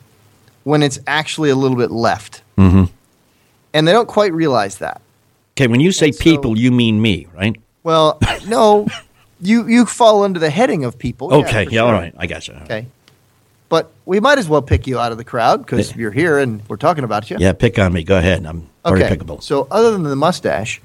[0.65, 2.43] when it's actually a little bit left.
[2.59, 2.85] Mm-hmm.
[3.75, 5.01] And they don't quite realize that.
[5.57, 7.57] Okay, when you say And so- people, you mean me, right?
[7.83, 8.87] Well, no,
[9.41, 11.33] you, you fall under the heading of people.
[11.35, 12.55] Okay, for yeah, all right, I got you.
[12.65, 12.87] Okay.
[14.05, 16.77] We might as well pick you out of the crowd because you're here and we're
[16.77, 17.37] talking about you.
[17.39, 18.03] Yeah, pick on me.
[18.03, 18.45] Go ahead.
[18.45, 19.43] I'm very pickable.
[19.43, 20.81] So other than the mustache,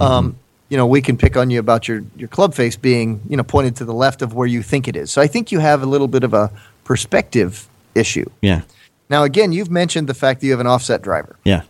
[0.00, 0.38] um, mm-hmm.
[0.68, 3.42] you know, we can pick on you about your, your club face being, you know,
[3.42, 5.10] pointed to the left of where you think it is.
[5.10, 6.52] So I think you have a little bit of a
[6.84, 8.28] perspective issue.
[8.40, 8.62] yeah,
[9.10, 11.62] Now, again, you've mentioned the fact that you have an offset driver, yeah,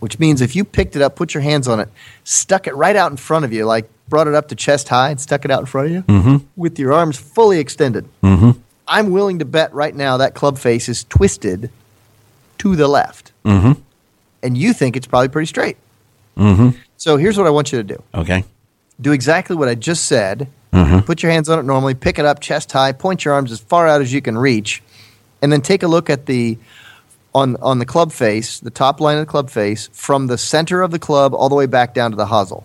[0.00, 1.88] which means if you picked it up, put your hands on it,
[2.24, 5.10] stuck it right out in front of you, like brought it up to chest high
[5.10, 6.36] and stuck it out in front of you mm-hmm.
[6.56, 8.06] with your arms fully extended.
[8.22, 8.50] Mm-hmm.
[8.90, 11.70] I'm willing to bet right now that club face is twisted
[12.58, 13.32] to the left.
[14.42, 15.76] And you think it's probably pretty straight.
[16.96, 18.44] So here's what I want you to do Okay.
[19.00, 20.48] do exactly what I just said.
[20.72, 21.00] Mm-hmm.
[21.00, 23.60] Put your hands on it normally, pick it up chest high, point your arms as
[23.60, 24.82] far out as you can reach,
[25.42, 26.58] and then take a look at the
[27.34, 30.82] on on the club face, the top line of the club face, from the center
[30.82, 32.64] of the club all the way back down to the hosel.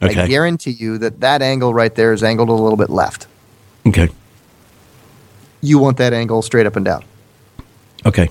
[0.00, 3.26] I guarantee you that that angle right there is angled a little bit left.
[3.86, 4.08] Okay.
[5.62, 7.04] You want that angle straight up and down.
[8.04, 8.28] Okay.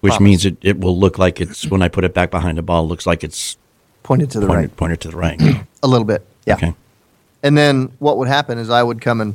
[0.00, 0.20] Which Promise.
[0.24, 2.84] means it, it will look like it's when I put it back behind the ball,
[2.84, 3.56] it looks like it's
[4.02, 4.76] Pointed to the pointed, right.
[4.76, 5.40] pointed to the right.
[5.82, 6.26] A little bit.
[6.46, 6.54] Yeah.
[6.56, 6.74] Okay.
[7.42, 9.34] And then what would happen is I would come and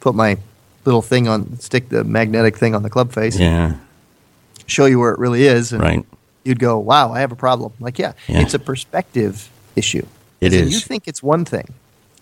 [0.00, 0.36] put my
[0.84, 3.76] little thing on, stick the magnetic thing on the club face, Yeah.
[4.66, 6.04] show you where it really is, and Right.
[6.44, 8.40] you'd go, "Wow, I have a problem." Like, yeah, Yeah.
[8.40, 10.04] it's a perspective issue.
[10.40, 10.72] It is.
[10.72, 11.68] You think it's one thing,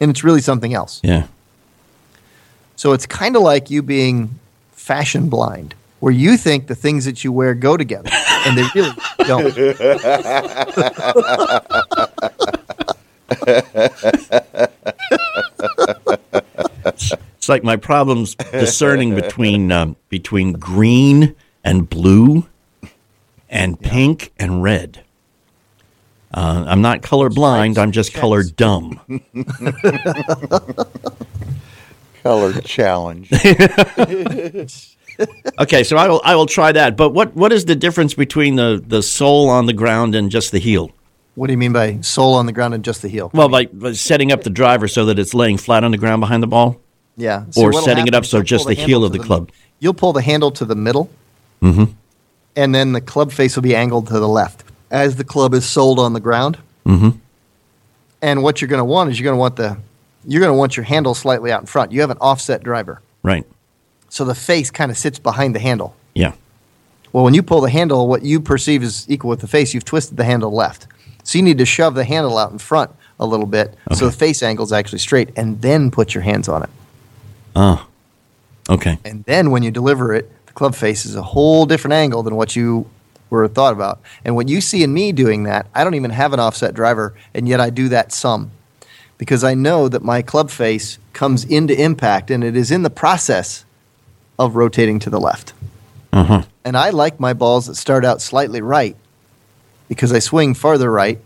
[0.01, 1.01] and it's really something else.
[1.03, 1.25] Yeah.
[2.77, 4.39] So it's kind of like you being
[4.73, 8.11] fashion blind, where you think the things that you wear go together,
[8.47, 8.93] and they really
[9.27, 9.57] don't.
[17.37, 21.35] It's like my problems discerning between um, between green
[21.65, 22.47] and blue
[23.49, 25.03] and pink and red.
[26.35, 27.79] Uh, I'm not color blind.
[27.79, 29.01] I'm just color dumb.
[32.27, 33.31] Color challenge.
[35.59, 36.95] Okay, so I will I will try that.
[36.95, 40.53] But what, what is the difference between the, the sole on the ground and just
[40.53, 40.91] the heel?
[41.37, 43.31] What do you mean by sole on the ground and just the heel?
[43.33, 46.21] Well, by, by setting up the driver so that it's laying flat on the ground
[46.21, 46.79] behind the ball,
[47.17, 47.45] Yeah.
[47.57, 49.51] or what'll setting it up so just pull the heel of to the club.
[49.81, 51.09] You'll pull the handle to the middle,
[51.63, 51.85] Mm-hmm.
[52.55, 55.65] and then the club face will be angled to the left as the club is
[55.65, 56.59] soled on the ground.
[56.85, 57.11] Mm-hmm.
[58.21, 59.79] And what you're going to want is you're going to want the
[60.27, 61.93] you're going to want your handle slightly out in front.
[61.93, 63.47] You have an offset driver, Right.
[64.09, 65.95] so the face kind of sits behind the handle.
[66.15, 66.33] Yeah.
[67.13, 69.85] Well, when you pull the handle, what you perceive is equal with the face, you've
[69.85, 70.87] twisted the handle left.
[71.23, 74.13] So you need to shove the handle out in front a little bit so the
[74.13, 76.71] face angle is actually straight, and then put your hands on it.
[77.55, 77.87] Oh.
[78.69, 78.99] Okay.
[79.05, 82.35] And then when you deliver it, the club face is a whole different angle than
[82.37, 82.89] what you
[83.31, 84.01] were thought about.
[84.25, 87.15] And what you see in me doing that, I don't even have an offset driver,
[87.35, 88.51] and yet I do that some
[89.19, 92.91] because I know that my club face comes into impact and it is in the
[92.91, 93.65] process
[94.39, 95.53] of rotating to the left.
[96.13, 96.43] Uh huh.
[96.65, 98.97] And I like my balls that start out slightly right
[99.89, 101.19] because I swing farther right.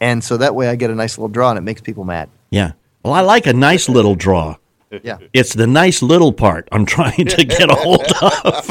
[0.00, 2.28] And so that way I get a nice little draw and it makes people mad.
[2.50, 2.72] Yeah.
[3.04, 4.56] Well, I like a nice little draw.
[5.02, 5.18] Yeah.
[5.32, 8.68] It's the nice little part I'm trying to get a hold of.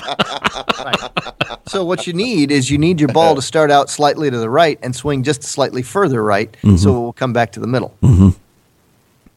[1.67, 4.49] So what you need is you need your ball to start out slightly to the
[4.49, 7.95] right and swing just slightly further right, so it will come back to the middle.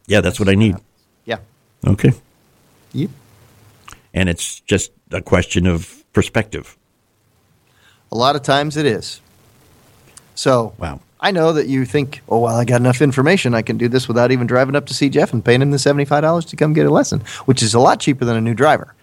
[0.06, 0.76] Yeah, that's what I need.
[1.24, 1.38] Yeah.
[1.86, 2.12] Okay.
[2.92, 3.10] Yep.
[4.12, 6.76] And it's just a question of perspective.
[8.12, 9.20] A lot of times it is.
[10.34, 11.00] So Wow.
[11.20, 13.54] I know that you think, oh well, I got enough information.
[13.54, 15.78] I can do this without even driving up to see Jeff and paying him the
[15.78, 18.40] seventy five dollars to come get a lesson, which is a lot cheaper than a
[18.42, 18.94] new driver.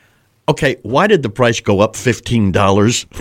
[0.48, 3.06] Okay, why did the price go up fifteen dollars?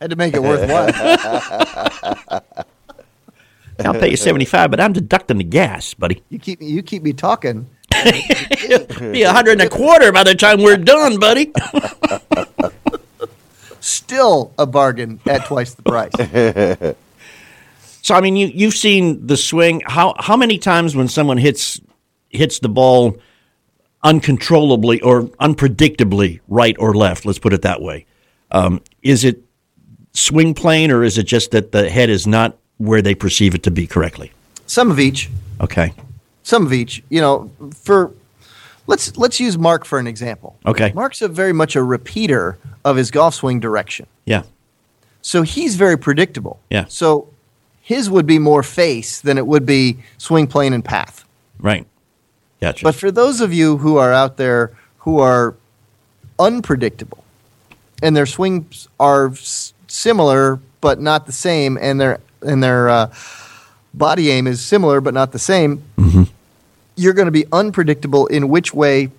[0.00, 0.90] Had to make it worthwhile.
[3.84, 6.22] I'll pay you seventy five, but I'm deducting the gas, buddy.
[6.28, 7.68] you keep me you keep me talking.
[7.92, 11.52] Be a hundred and a quarter by the time we're done, buddy.
[13.80, 16.94] Still a bargain at twice the price.
[18.04, 19.80] So I mean, you you've seen the swing.
[19.86, 21.80] How how many times when someone hits
[22.30, 23.16] hits the ball
[24.02, 27.24] uncontrollably or unpredictably right or left?
[27.24, 28.06] Let's put it that way.
[28.50, 29.44] Um, is it
[30.14, 33.62] swing plane or is it just that the head is not where they perceive it
[33.62, 34.32] to be correctly?
[34.66, 35.30] Some of each.
[35.60, 35.92] Okay.
[36.42, 37.02] some of each.
[37.08, 37.50] You know,
[37.84, 38.10] for
[38.86, 40.56] let's let's use Mark for an example.
[40.66, 40.92] Okay.
[40.94, 44.42] Mark's a very much a repeater of his golf swing direction, Yeah.
[45.20, 46.58] so he's very predictable.
[46.68, 46.86] Yeah.
[46.88, 47.28] So
[47.80, 51.24] his would be more face than it would be swing plane and path.
[51.60, 51.86] Right.
[52.60, 52.84] Gotcha.
[52.84, 55.54] But for those of you who are out there who are
[56.38, 57.24] unpredictable
[58.02, 63.12] and their swings are s- similar but not the same, and their and their uh,
[63.94, 65.82] body aim is similar but not the same,
[66.96, 69.10] you're going to be unpredictable in which way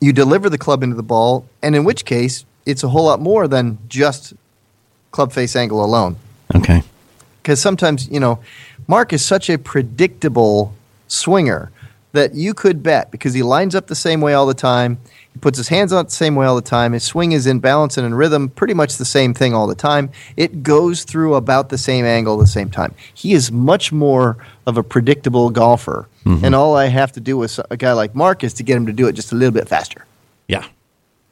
[0.00, 3.20] you deliver the club into the ball, and in which case it's a whole lot
[3.20, 4.34] more than just
[5.10, 6.16] club face angle alone
[6.56, 6.82] okay.
[7.40, 8.40] because sometimes you know
[8.86, 10.74] Mark is such a predictable
[11.06, 11.70] swinger
[12.12, 14.98] that you could bet because he lines up the same way all the time.
[15.34, 16.92] He puts his hands on it the same way all the time.
[16.92, 19.74] His swing is in balance and in rhythm, pretty much the same thing all the
[19.74, 20.10] time.
[20.36, 22.94] It goes through about the same angle at the same time.
[23.14, 26.08] He is much more of a predictable golfer.
[26.24, 26.44] Mm-hmm.
[26.44, 28.86] And all I have to do with a guy like Mark is to get him
[28.86, 30.06] to do it just a little bit faster.
[30.48, 30.64] Yeah.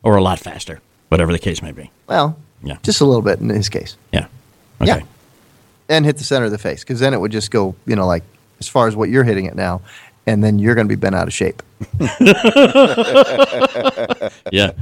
[0.03, 1.91] Or a lot faster, whatever the case may be.
[2.09, 2.79] Well, Yeah.
[2.83, 3.97] just a little bit in his case.
[4.13, 4.27] Yeah.
[4.81, 4.99] Okay.
[4.99, 5.01] Yeah.
[5.89, 8.07] And hit the center of the face because then it would just go, you know,
[8.09, 8.25] like
[8.59, 9.81] as far as what you're hitting it now.
[10.27, 11.63] And then you're going to be bent out of shape.
[14.53, 14.73] Yeah.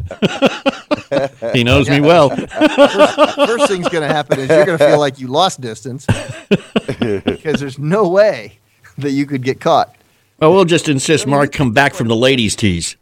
[1.53, 2.30] he knows me well.
[2.30, 6.07] First thing's going to happen is you're going to feel like you lost distance
[6.49, 8.59] because there's no way
[8.99, 9.95] that you could get caught.
[10.38, 12.97] Well, we'll just insist Mark come back from the ladies' tees.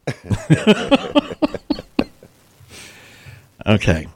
[3.66, 4.08] okay,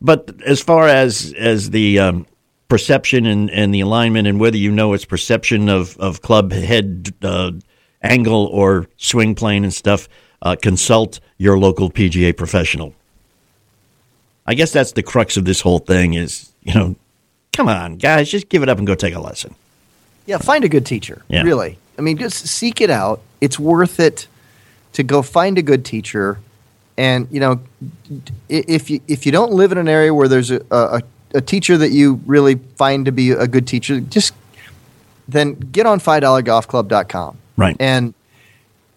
[0.00, 2.26] but as far as as the um,
[2.68, 7.14] perception and, and the alignment and whether you know it's perception of of club head
[7.22, 7.52] uh,
[8.06, 10.08] angle or swing plane and stuff,
[10.42, 12.94] uh, consult your local PGA professional.
[14.46, 16.14] I guess that's the crux of this whole thing.
[16.14, 16.96] Is you know,
[17.52, 19.54] come on, guys, just give it up and go take a lesson.
[20.26, 21.22] Yeah, find a good teacher.
[21.28, 21.42] Yeah.
[21.42, 21.78] Really.
[21.98, 23.20] I mean, just seek it out.
[23.40, 24.26] It's worth it
[24.92, 26.38] to go find a good teacher.
[26.98, 27.60] And, you know,
[28.48, 31.02] if you, if you don't live in an area where there's a, a,
[31.34, 34.34] a teacher that you really find to be a good teacher, just
[35.28, 37.38] then get on $5golfclub.com.
[37.56, 37.76] Right.
[37.80, 38.14] And,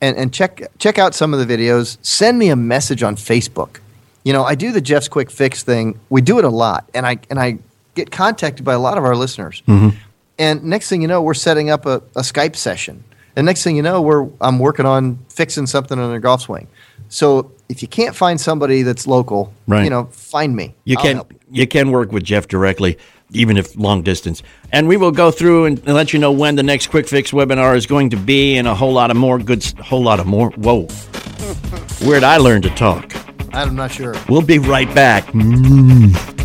[0.02, 1.98] and, and check, check out some of the videos.
[2.02, 3.80] Send me a message on Facebook.
[4.24, 6.00] You know, I do the Jeff's Quick Fix thing.
[6.10, 6.90] We do it a lot.
[6.94, 7.60] And I, and I
[7.96, 9.64] get contacted by a lot of our listeners.
[9.68, 9.98] Mm-hmm.
[10.38, 13.04] And next thing you know, we're setting up a, a Skype session.
[13.36, 16.68] And next thing you know, we're I'm working on fixing something on a golf swing.
[17.10, 19.84] So if you can't find somebody that's local, Right.
[19.84, 20.76] you know, find me.
[20.84, 22.98] You I'll can help you can work with Jeff directly,
[23.32, 24.42] even if long distance.
[24.72, 27.32] And we will go through and, and let you know when the next quick fix
[27.32, 30.28] webinar is going to be, and a whole lot of more good, whole lot of
[30.28, 30.50] more.
[30.52, 30.84] Whoa,
[32.06, 33.14] where'd I learn to talk?
[33.54, 34.16] I'm not sure.
[34.28, 35.26] We'll be right back.
[35.28, 36.40] Mm.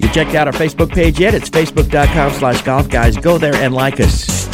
[0.00, 1.34] You checked out our Facebook page yet?
[1.34, 3.16] It's facebook.com slash golf guys.
[3.16, 4.48] Go there and like us.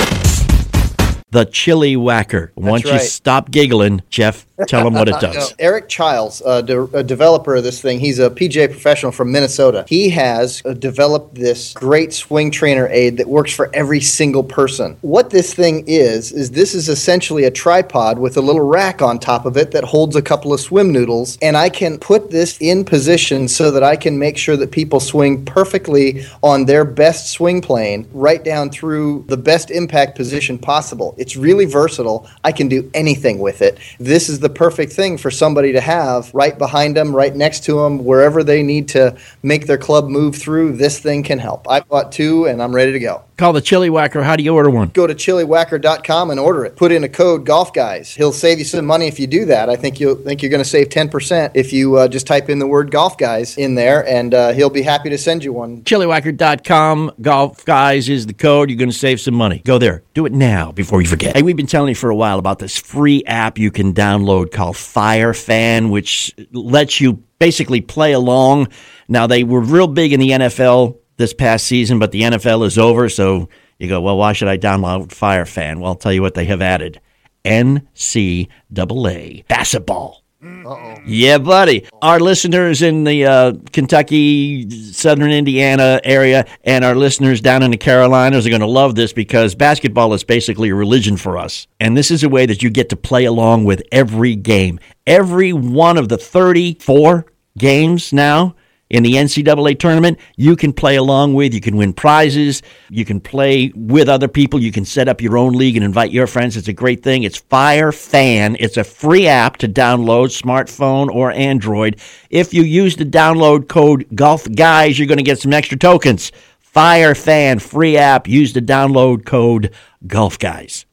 [1.30, 2.52] The Chili Whacker.
[2.56, 5.54] Once you stop giggling, Jeff, tell them what it does.
[5.58, 9.84] Eric Childs, uh, de- a developer of this thing, he's a PGA professional from Minnesota.
[9.88, 14.96] He has uh, developed this great swing trainer aid that works for every single person.
[15.00, 19.18] What this thing is, is this is essentially a tripod with a little rack on
[19.18, 22.58] top of it that holds a couple of swim noodles, and I can put this
[22.60, 27.30] in position so that I can make sure that people swing perfectly on their best
[27.30, 31.14] swing plane, right down through the best impact position possible.
[31.18, 32.28] It's really versatile.
[32.44, 33.78] I can do anything with it.
[33.98, 37.80] This is the perfect thing for somebody to have right behind them, right next to
[37.80, 40.76] them, wherever they need to make their club move through.
[40.76, 41.66] This thing can help.
[41.66, 43.24] I bought two and I'm ready to go.
[43.36, 44.22] Call the Chili Whacker.
[44.22, 44.88] How do you order one?
[44.90, 46.76] Go to chiliwhacker.com and order it.
[46.76, 48.14] Put in a code Golf Guys.
[48.14, 49.68] He'll save you some money if you do that.
[49.68, 52.60] I think you'll think you're going to save 10% if you uh, just type in
[52.60, 55.82] the word Golf Guys in there, and uh, he'll be happy to send you one.
[55.82, 57.12] chiliwhacker.com.
[57.20, 58.70] Golf guys is the code.
[58.70, 59.62] You're going to save some money.
[59.64, 60.04] Go there.
[60.14, 61.34] Do it now before you forget.
[61.34, 64.52] Hey, we've been telling you for a while about this free app you can download
[64.52, 68.68] called Fire Fan, which lets you basically play along.
[69.08, 72.78] Now, they were real big in the NFL this past season, but the NFL is
[72.78, 73.08] over.
[73.08, 73.48] So
[73.78, 75.80] you go, well, why should I download Fire Fan?
[75.80, 77.00] Well, I'll tell you what they have added
[77.44, 80.22] NCAA basketball.
[80.66, 81.86] Oh, Yeah, buddy.
[82.02, 87.78] Our listeners in the uh, Kentucky, Southern Indiana area, and our listeners down in the
[87.78, 91.66] Carolinas are going to love this because basketball is basically a religion for us.
[91.80, 94.80] And this is a way that you get to play along with every game.
[95.06, 97.24] Every one of the 34
[97.56, 98.54] games now
[98.94, 101.52] in the NCAA tournament, you can play along with.
[101.52, 102.62] You can win prizes.
[102.90, 104.62] You can play with other people.
[104.62, 106.56] You can set up your own league and invite your friends.
[106.56, 107.24] It's a great thing.
[107.24, 108.56] It's Fire Fan.
[108.60, 112.00] It's a free app to download, smartphone or Android.
[112.30, 116.30] If you use the download code Golf Guys, you're going to get some extra tokens.
[116.60, 118.28] Fire Fan free app.
[118.28, 119.74] Use the download code
[120.06, 120.86] Golf Guys.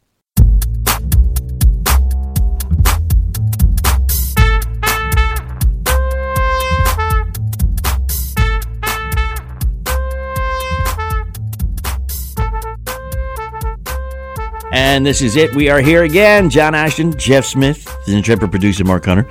[14.92, 15.56] And this is it.
[15.56, 16.50] We are here again.
[16.50, 19.26] John Ashton, Jeff Smith, the intrepid producer Mark Hunter,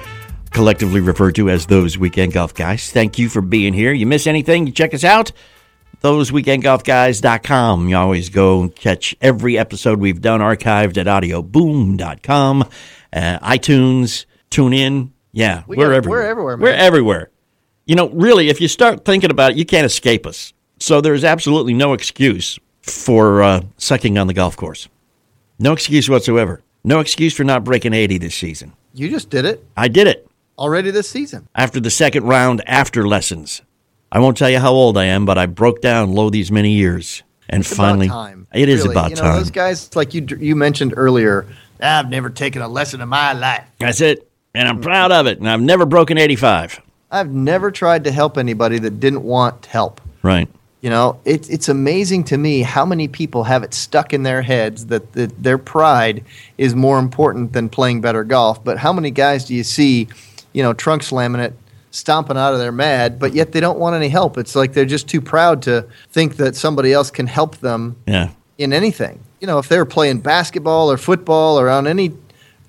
[0.53, 2.91] collectively referred to as those weekend golf guys.
[2.91, 3.93] Thank you for being here.
[3.93, 5.33] You miss anything, you check us out.
[6.03, 7.89] ThoseWeekendGolfGuys.com.
[7.91, 12.63] You always go and catch every episode we've done archived at audioboom.com,
[13.13, 15.13] uh, iTunes, tune in.
[15.33, 16.21] Yeah, We we're got- everywhere.
[16.23, 16.65] we're everywhere, man.
[16.65, 17.31] We're everywhere.
[17.85, 20.55] You know, really, if you start thinking about it, you can't escape us.
[20.79, 24.89] So there's absolutely no excuse for uh, sucking on the golf course.
[25.63, 26.63] No excuse whatsoever.
[26.83, 28.73] No excuse for not breaking 80 this season.
[28.95, 30.27] You just did it I did it
[30.59, 31.47] already this season.
[31.55, 33.61] after the second round after lessons.
[34.11, 36.73] I won't tell you how old I am, but I broke down low these many
[36.73, 37.23] years.
[37.49, 38.47] And It's finally, about time.
[38.55, 38.95] it is Really.
[38.95, 39.37] about you know, time.
[39.37, 41.47] Those guys, like you you mentioned earlier,
[41.81, 43.65] I've never taken a lesson in my life.
[43.79, 44.29] That's it.
[44.55, 45.39] And I'm proud of it.
[45.39, 46.81] And I've never broken 85.
[47.11, 50.01] I've never tried to help anybody that didn't want help.
[50.23, 50.49] Right.
[50.83, 54.41] You know, it's it's amazing to me how many people have it stuck in their
[54.41, 56.25] heads that, that their pride
[56.57, 58.65] is more important than playing better golf.
[58.65, 60.09] But how many guys do you see,
[60.55, 61.53] you know, trunk slamming it,
[61.91, 64.39] stomping out of there mad, but yet they don't want any help?
[64.39, 68.31] It's like they're just too proud to think that somebody else can help them Yeah.
[68.57, 69.21] in anything.
[69.39, 72.13] You know, if they were playing basketball or football or on any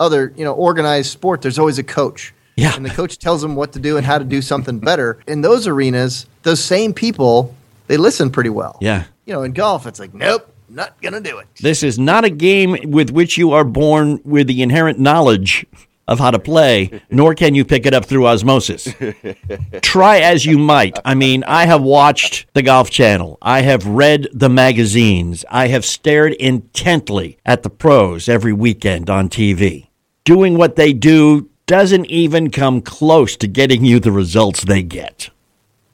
[0.02, 2.34] other, you know, organized sport, there's always a coach.
[2.58, 2.76] Yeah.
[2.76, 5.18] And the coach tells them what to do and how to do something better.
[5.28, 7.56] In those arenas, those same people,
[7.92, 8.78] they listen pretty well.
[8.80, 9.04] Yeah.
[9.26, 11.48] You know, in golf, it's like, nope, not going to do it.
[11.60, 15.66] This is not a game with which you are born with the inherent knowledge
[16.08, 18.88] of how to play, nor can you pick it up through osmosis.
[19.82, 21.00] Try as you might.
[21.04, 23.38] I mean, I have watched the Golf Channel.
[23.42, 25.44] I have read the magazines.
[25.50, 29.90] I have stared intently at the pros every weekend on TV.
[30.24, 35.30] Doing what they do doesn't even come close to getting you the results they get.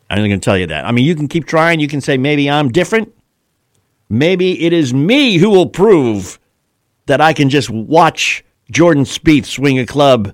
[0.10, 0.86] I'm going to tell you that.
[0.86, 1.80] I mean, you can keep trying.
[1.80, 3.14] You can say, maybe I'm different.
[4.10, 6.40] Maybe it is me who will prove
[7.08, 10.34] that I can just watch Jordan Spieth swing a club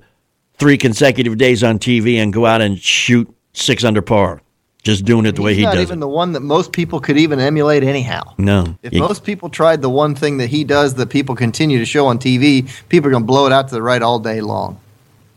[0.57, 4.41] three consecutive days on TV and go out and shoot six under par,
[4.83, 6.01] just doing it the way he not does even it.
[6.01, 8.21] the one that most people could even emulate anyhow.
[8.37, 11.79] No, If You- most people tried the one thing that he does that people continue
[11.79, 14.19] to show on TV, people are going to blow it out to the right all
[14.19, 14.77] day long.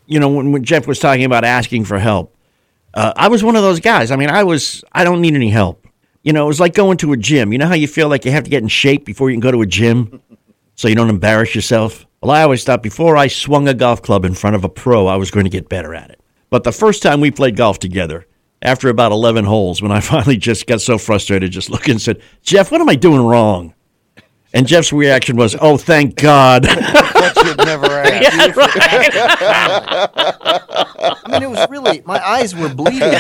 [0.09, 2.33] you know, when, when Jeff was talking about asking for help,
[2.97, 4.11] uh, I was one of those guys.
[4.11, 5.87] I mean, I was, I don't need any help.
[6.23, 7.53] You know, it was like going to a gym.
[7.53, 9.41] You know how you feel like you have to get in shape before you can
[9.41, 10.21] go to a gym
[10.75, 12.07] so you don't embarrass yourself?
[12.23, 15.07] Well, I always thought before I swung a golf club in front of a pro,
[15.07, 16.21] I was going to get better at it.
[16.49, 18.27] But the first time we played golf together,
[18.63, 22.23] after about 11 holes, when I finally just got so frustrated, just looked and said,
[22.43, 23.75] Jeff, what am I doing wrong?
[24.55, 26.67] And Jeff's reaction was, oh, thank God.
[27.17, 28.57] That should never ask.
[31.25, 33.01] I mean, it was really, my eyes were bleeding.
[33.01, 33.17] by the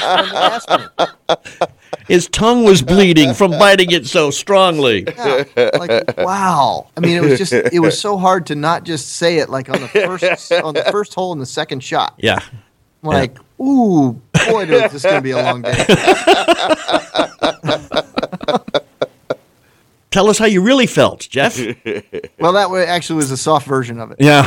[0.00, 1.66] time he asked me.
[2.06, 5.04] His tongue was bleeding from biting it so strongly.
[5.16, 5.44] Yeah,
[5.78, 6.88] like wow.
[6.96, 9.68] I mean, it was just it was so hard to not just say it like
[9.70, 12.14] on the first on the first hole in the second shot.
[12.18, 12.40] Yeah.
[13.02, 15.84] Like, ooh, boy, this is going to be a long day.
[20.14, 21.58] Tell us how you really felt, Jeff.
[22.38, 24.18] Well, that actually was a soft version of it.
[24.20, 24.42] yeah.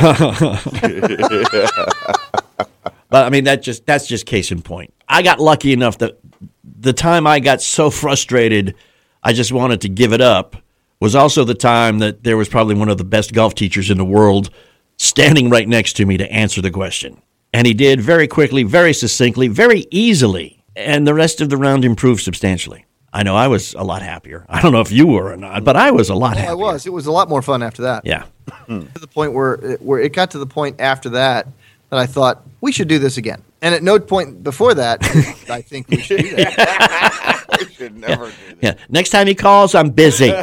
[3.10, 4.94] but I mean that just that's just case in point.
[5.08, 6.20] I got lucky enough that
[6.64, 8.76] the time I got so frustrated
[9.22, 10.56] I just wanted to give it up
[11.00, 13.98] was also the time that there was probably one of the best golf teachers in
[13.98, 14.48] the world
[14.96, 17.20] standing right next to me to answer the question.
[17.52, 20.64] And he did very quickly, very succinctly, very easily.
[20.76, 22.86] And the rest of the round improved substantially.
[23.12, 24.44] I know I was a lot happier.
[24.48, 26.52] I don't know if you were or not, but I was a lot I happier.
[26.52, 26.86] I was.
[26.86, 28.04] It was a lot more fun after that.
[28.04, 28.24] Yeah.
[28.50, 28.86] Hmm.
[28.94, 31.46] To the point where it, where it got to the point after that
[31.90, 33.42] that I thought we should do this again.
[33.62, 35.02] And at no point before that,
[35.50, 37.34] I think we should do that.
[37.58, 38.56] We should never do that.
[38.62, 38.74] Yeah.
[38.88, 40.32] Next time he calls, I'm busy.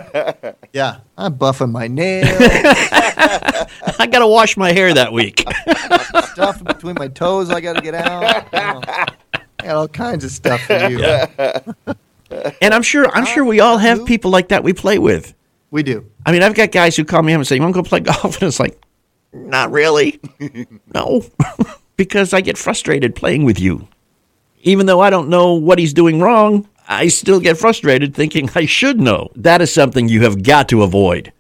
[0.73, 5.45] Yeah, I'm buffing my nails, I got to wash my hair that week.
[6.33, 7.49] stuff between my toes.
[7.49, 8.21] I got to get out.
[8.51, 9.05] You know, I
[9.63, 11.95] got all kinds of stuff for you.
[12.61, 15.33] And I'm sure I'm sure we all have people like that we play with.
[15.71, 16.09] We do.
[16.25, 17.87] I mean, I've got guys who call me up and say, "You want to go
[17.87, 18.79] play golf?" And it's like,
[19.33, 20.19] "Not really.
[20.93, 21.23] no."
[21.97, 23.87] because I get frustrated playing with you.
[24.61, 28.65] Even though I don't know what he's doing wrong, I still get frustrated thinking I
[28.65, 29.29] should know.
[29.35, 31.31] That is something you have got to avoid.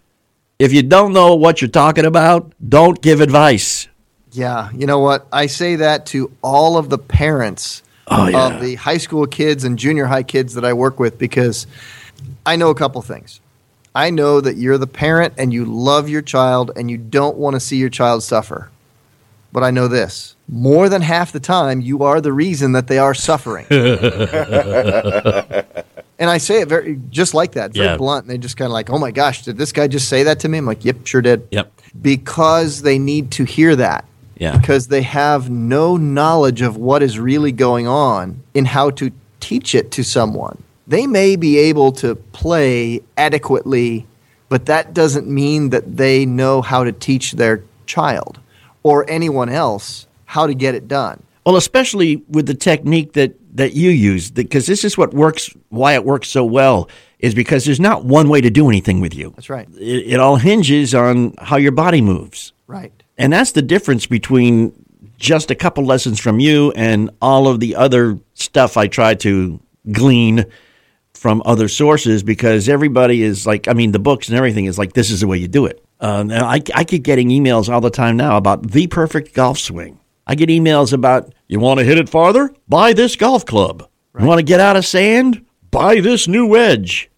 [0.59, 3.87] If you don't know what you're talking about, don't give advice.
[4.31, 5.27] Yeah, you know what?
[5.31, 8.55] I say that to all of the parents Oh, yeah.
[8.55, 11.65] of the high school kids and junior high kids that I work with because
[12.45, 13.39] I know a couple things.
[13.95, 17.55] I know that you're the parent and you love your child and you don't want
[17.55, 18.69] to see your child suffer.
[19.51, 22.97] But I know this more than half the time, you are the reason that they
[22.99, 23.65] are suffering.
[26.19, 27.97] and I say it very just like that, very Yeah.
[27.97, 28.25] blunt.
[28.25, 30.39] And they just kind of like, oh my gosh, did this guy just say that
[30.41, 30.57] to me?
[30.57, 31.47] I'm like, yep, sure did.
[31.51, 31.71] Yep.
[32.01, 34.05] Because they need to hear that
[34.37, 34.57] Yeah.
[34.57, 39.73] because they have no knowledge of what is really going on in how to teach
[39.75, 40.61] it to someone.
[40.87, 44.05] They may be able to play adequately,
[44.49, 48.39] but that doesn't mean that they know how to teach their child
[48.83, 51.23] or anyone else how to get it done.
[51.45, 55.49] Well, especially with the technique that that you use, because this is what works.
[55.69, 59.15] Why it works so well is because there's not one way to do anything with
[59.15, 59.31] you.
[59.35, 59.67] That's right.
[59.77, 62.51] It, it all hinges on how your body moves.
[62.67, 62.91] Right.
[63.17, 64.73] And that's the difference between
[65.17, 69.59] just a couple lessons from you and all of the other stuff I try to
[69.91, 70.45] glean
[71.13, 74.93] from other sources because everybody is like, I mean, the books and everything is like,
[74.93, 75.83] this is the way you do it.
[76.01, 79.99] Um, I, I keep getting emails all the time now about the perfect golf swing.
[80.27, 82.53] I get emails about, you want to hit it farther?
[82.67, 83.87] Buy this golf club.
[84.19, 85.45] You want to get out of sand?
[85.71, 87.09] Buy this new wedge.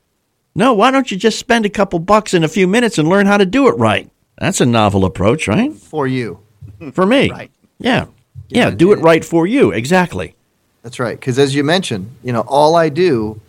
[0.55, 3.25] No, why don't you just spend a couple bucks in a few minutes and learn
[3.27, 4.09] how to do it right?
[4.37, 5.73] That's a novel approach, right?
[5.73, 6.39] For you.
[6.93, 7.29] For me.
[7.37, 7.51] Right.
[7.79, 8.05] Yeah.
[8.49, 9.71] Yeah, Yeah, do it it- right for you.
[9.71, 10.35] Exactly.
[10.83, 11.19] That's right.
[11.19, 13.41] Because as you mentioned, you know, all I do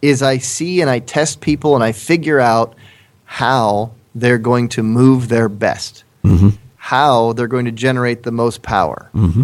[0.00, 2.74] is I see and I test people and I figure out
[3.24, 6.50] how they're going to move their best, mm-hmm.
[6.76, 9.42] how they're going to generate the most power, mm-hmm.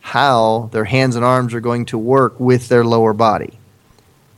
[0.00, 3.58] how their hands and arms are going to work with their lower body,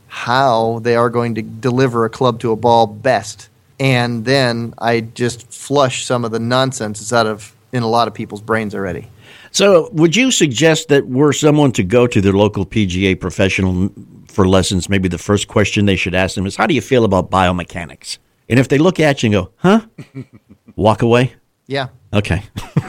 [0.07, 3.49] how they are going to deliver a club to a ball best.
[3.79, 8.07] And then I just flush some of the nonsense that's out of in a lot
[8.07, 9.09] of people's brains already.
[9.51, 13.89] So, would you suggest that were someone to go to their local PGA professional
[14.27, 17.05] for lessons, maybe the first question they should ask them is, How do you feel
[17.05, 18.17] about biomechanics?
[18.49, 19.81] And if they look at you and go, Huh?
[20.75, 21.33] Walk away?
[21.67, 21.89] Yeah.
[22.13, 22.43] Okay.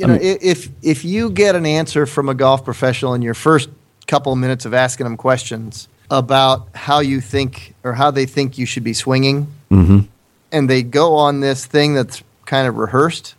[0.00, 3.68] You know, if if you get an answer from a golf professional in your first
[4.06, 8.58] couple of minutes of asking them questions about how you think or how they think
[8.58, 10.00] you should be swinging, mm-hmm.
[10.52, 13.34] and they go on this thing that's kind of rehearsed,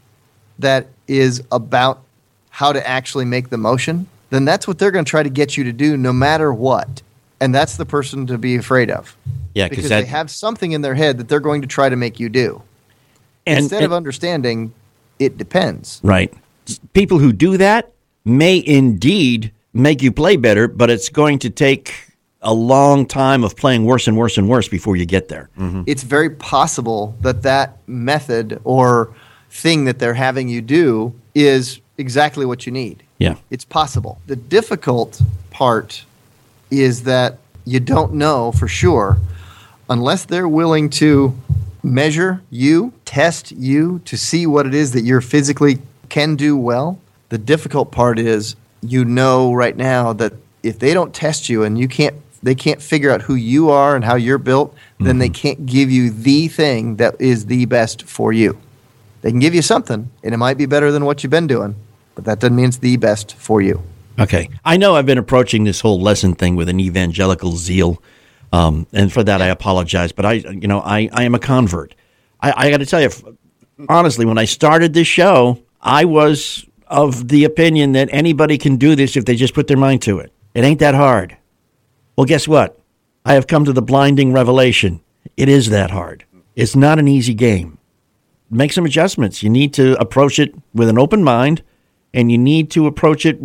[0.59, 2.01] that is about
[2.49, 5.57] how to actually make the motion, then that's what they're going to try to get
[5.57, 7.01] you to do, no matter what.
[7.41, 9.17] And that's the person to be afraid of,
[9.53, 11.95] Yeah, because because they have something in their head that they're going to try to
[11.95, 12.61] make you do.
[13.45, 14.73] and, Instead of understanding,
[15.19, 15.99] it depends.
[16.03, 16.33] Right.
[16.93, 17.91] People who do that
[18.23, 22.10] may indeed make you play better, but it's going to take
[22.41, 25.49] a long time of playing worse and worse and worse before you get there.
[25.57, 25.83] Mm-hmm.
[25.85, 29.13] it's very possible that that method or
[29.49, 33.03] thing that they're having you do is exactly what you need.
[33.19, 33.35] Yeah.
[33.49, 34.19] It's possible.
[34.27, 35.21] The difficult
[35.51, 36.03] part
[36.71, 39.17] is that you don't know for sure
[39.89, 41.37] unless they're willing to
[41.83, 45.79] measure you, test you to see what it is that you're physically
[46.09, 46.99] can do well.
[47.29, 50.33] The difficult part is you know right now that
[50.63, 53.95] if they don't test you and you can't they can't figure out who you are
[53.95, 58.03] and how you're built, then they can't give you the thing that is the best
[58.03, 58.57] for you.
[59.21, 61.75] They can give you something and it might be better than what you've been doing,
[62.15, 63.83] but that doesn't mean it's the best for you.
[64.19, 64.49] Okay.
[64.65, 68.01] I know I've been approaching this whole lesson thing with an evangelical zeal.
[68.51, 70.11] Um, and for that, I apologize.
[70.11, 71.95] But I, you know, I, I am a convert.
[72.41, 73.09] I, I got to tell you,
[73.87, 78.95] honestly, when I started this show, I was of the opinion that anybody can do
[78.95, 80.31] this if they just put their mind to it.
[80.53, 81.37] It ain't that hard.
[82.15, 82.79] Well, guess what?
[83.25, 85.01] I have come to the blinding revelation.
[85.37, 86.25] It is that hard.
[86.55, 87.77] It's not an easy game.
[88.49, 89.41] Make some adjustments.
[89.41, 91.63] You need to approach it with an open mind,
[92.13, 93.39] and you need to approach it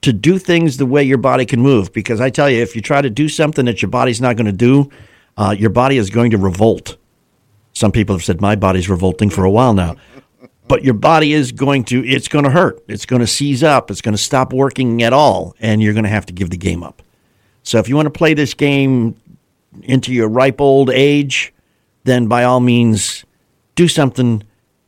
[0.00, 1.92] to do things the way your body can move.
[1.92, 4.46] Because I tell you, if you try to do something that your body's not going
[4.46, 4.90] to do,
[5.36, 6.96] uh, your body is going to revolt.
[7.72, 9.96] Some people have said my body's revolting for a while now.
[10.66, 12.82] But your body is going to, it's going to hurt.
[12.88, 13.90] It's going to seize up.
[13.90, 15.54] It's going to stop working at all.
[15.60, 17.02] And you're going to have to give the game up.
[17.68, 19.14] So if you want to play this game
[19.82, 21.52] into your ripe old age,
[22.04, 23.26] then by all means,
[23.74, 24.42] do something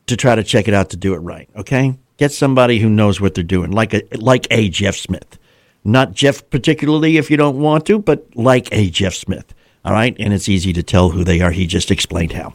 [0.06, 1.46] to try to check it out to do it right.
[1.54, 5.38] Okay, get somebody who knows what they're doing, like a like a Jeff Smith,
[5.84, 9.52] not Jeff particularly if you don't want to, but like a Jeff Smith.
[9.84, 11.50] All right, and it's easy to tell who they are.
[11.50, 12.54] He just explained how.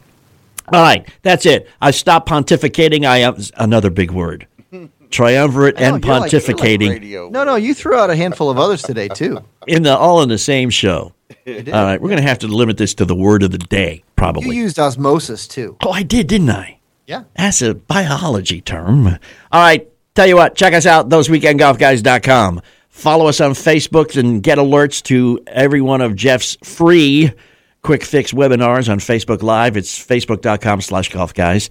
[0.73, 1.69] All right, that's it.
[1.79, 3.05] I stopped pontificating.
[3.05, 4.47] I have another big word.
[5.11, 7.29] Triumvirate know, and like- like pontificating Radio.
[7.29, 9.39] No, no, you threw out a handful of others today too.
[9.67, 11.13] in the all in the same show.
[11.47, 14.03] All right, we're going to have to limit this to the word of the day,
[14.15, 14.47] probably.
[14.55, 15.77] You used osmosis too.
[15.83, 16.79] oh, I did, didn't I?
[17.07, 17.23] Yeah.
[17.35, 19.07] That's a biology term.
[19.07, 19.87] All right.
[20.15, 22.61] Tell you what, check us out, thoseweekendgolfguys.com.
[22.89, 27.31] Follow us on Facebook and get alerts to every one of Jeff's free
[27.81, 29.75] quick fix webinars on Facebook Live.
[29.77, 31.69] It's facebook.com slash golf guys.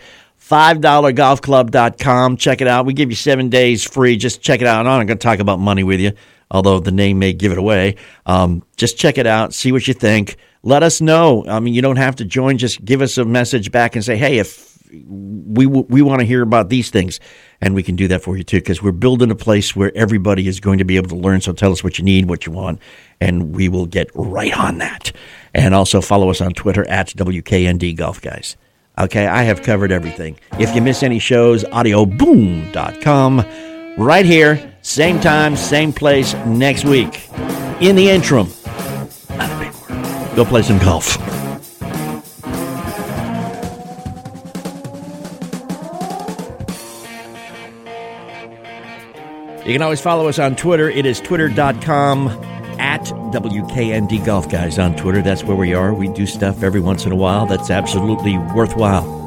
[0.48, 2.36] $5golfclub.com.
[2.36, 2.84] Check it out.
[2.84, 4.16] We give you seven days free.
[4.16, 4.80] Just check it out.
[4.80, 6.12] I'm not going to talk about money with you,
[6.50, 7.96] although the name may give it away.
[8.26, 9.54] Um, just check it out.
[9.54, 10.36] See what you think.
[10.62, 11.44] Let us know.
[11.48, 12.58] I mean, you don't have to join.
[12.58, 14.74] Just give us a message back and say, hey, if
[15.06, 17.20] we we want to hear about these things,
[17.60, 18.58] and we can do that for you too.
[18.58, 21.40] Because we're building a place where everybody is going to be able to learn.
[21.40, 22.80] So tell us what you need, what you want,
[23.20, 25.12] and we will get right on that.
[25.52, 28.56] And also follow us on Twitter at WKND Golf Guys.
[28.96, 30.38] Okay, I have covered everything.
[30.58, 33.44] If you miss any shows, audioboom.com.
[33.98, 37.28] Right here, same time, same place next week.
[37.80, 38.48] In the interim,
[39.30, 40.36] not a big word.
[40.36, 41.18] Go play some golf.
[49.66, 50.88] You can always follow us on Twitter.
[50.90, 52.53] It is twitter.com
[52.84, 53.00] at
[53.32, 55.22] WKND Golf Guys on Twitter.
[55.22, 55.94] That's where we are.
[55.94, 59.22] We do stuff every once in a while that's absolutely worthwhile.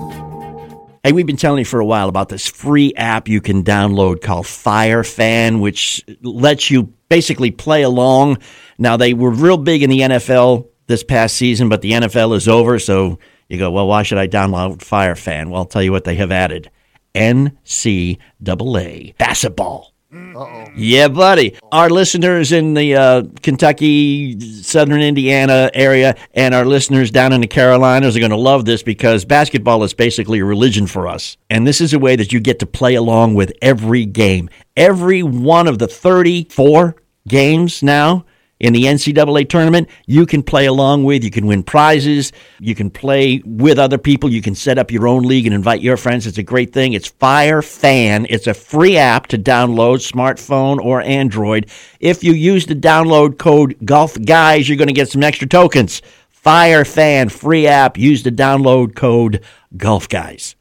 [1.03, 4.21] Hey, we've been telling you for a while about this free app you can download
[4.21, 8.37] called Fire Fan, which lets you basically play along.
[8.77, 12.47] Now, they were real big in the NFL this past season, but the NFL is
[12.47, 13.17] over, so
[13.49, 15.49] you go, well, why should I download Fire Fan?
[15.49, 16.69] Well, I'll tell you what they have added
[17.15, 19.93] NCAA basketball.
[20.35, 20.65] Uh-oh.
[20.75, 21.57] Yeah, buddy.
[21.71, 27.47] Our listeners in the uh, Kentucky, Southern Indiana area, and our listeners down in the
[27.47, 31.37] Carolinas are going to love this because basketball is basically a religion for us.
[31.49, 34.49] And this is a way that you get to play along with every game.
[34.75, 36.95] Every one of the 34
[37.27, 38.25] games now
[38.59, 42.89] in the NCAA tournament, you can play along with, you can win prizes, you can
[42.89, 46.27] play with other people, you can set up your own league and invite your friends.
[46.27, 46.93] It's a great thing.
[46.93, 48.25] It's Fire Fan.
[48.29, 51.69] It's a free app to download, smartphone or Android.
[51.99, 56.01] If you use the download code Golf Guys, you're going to get some extra tokens.
[56.29, 57.97] Fire Fan free app.
[57.97, 59.43] Use the download code
[59.75, 60.56] Golf Guys.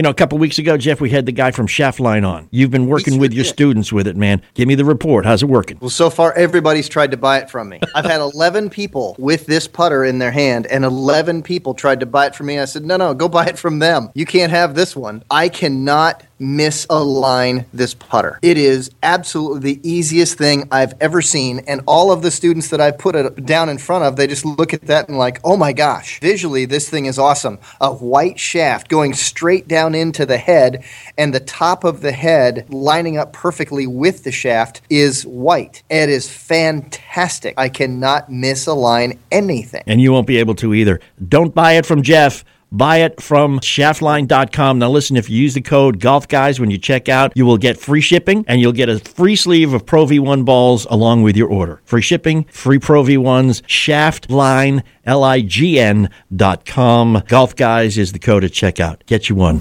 [0.00, 2.48] You know, a couple weeks ago, Jeff, we had the guy from Shaftlign on.
[2.50, 4.40] You've been working with your students with it, man.
[4.54, 5.26] Give me the report.
[5.26, 5.76] How's it working?
[5.78, 7.80] Well, so far, everybody's tried to buy it from me.
[7.94, 12.06] I've had 11 people with this putter in their hand, and 11 people tried to
[12.06, 12.58] buy it from me.
[12.58, 14.08] I said, no, no, go buy it from them.
[14.14, 15.22] You can't have this one.
[15.30, 18.38] I cannot misalign this putter.
[18.42, 21.60] It is absolutely the easiest thing I've ever seen.
[21.66, 24.44] And all of the students that I've put it down in front of, they just
[24.44, 27.58] look at that and like, oh my gosh, visually this thing is awesome.
[27.80, 30.84] A white shaft going straight down into the head,
[31.18, 35.82] and the top of the head lining up perfectly with the shaft is white.
[35.90, 37.54] It is fantastic.
[37.56, 39.82] I cannot misalign anything.
[39.86, 41.00] And you won't be able to either.
[41.28, 42.44] Don't buy it from Jeff.
[42.72, 44.78] Buy it from shaftlign.com.
[44.78, 47.58] Now, listen, if you use the code Golf Guys when you check out, you will
[47.58, 51.36] get free shipping and you'll get a free sleeve of Pro V1 balls along with
[51.36, 51.80] your order.
[51.84, 57.22] Free shipping, free Pro V1s, shaftline, L I G N dot com.
[57.26, 59.02] Golf Guys is the code to check out.
[59.06, 59.48] Get you one.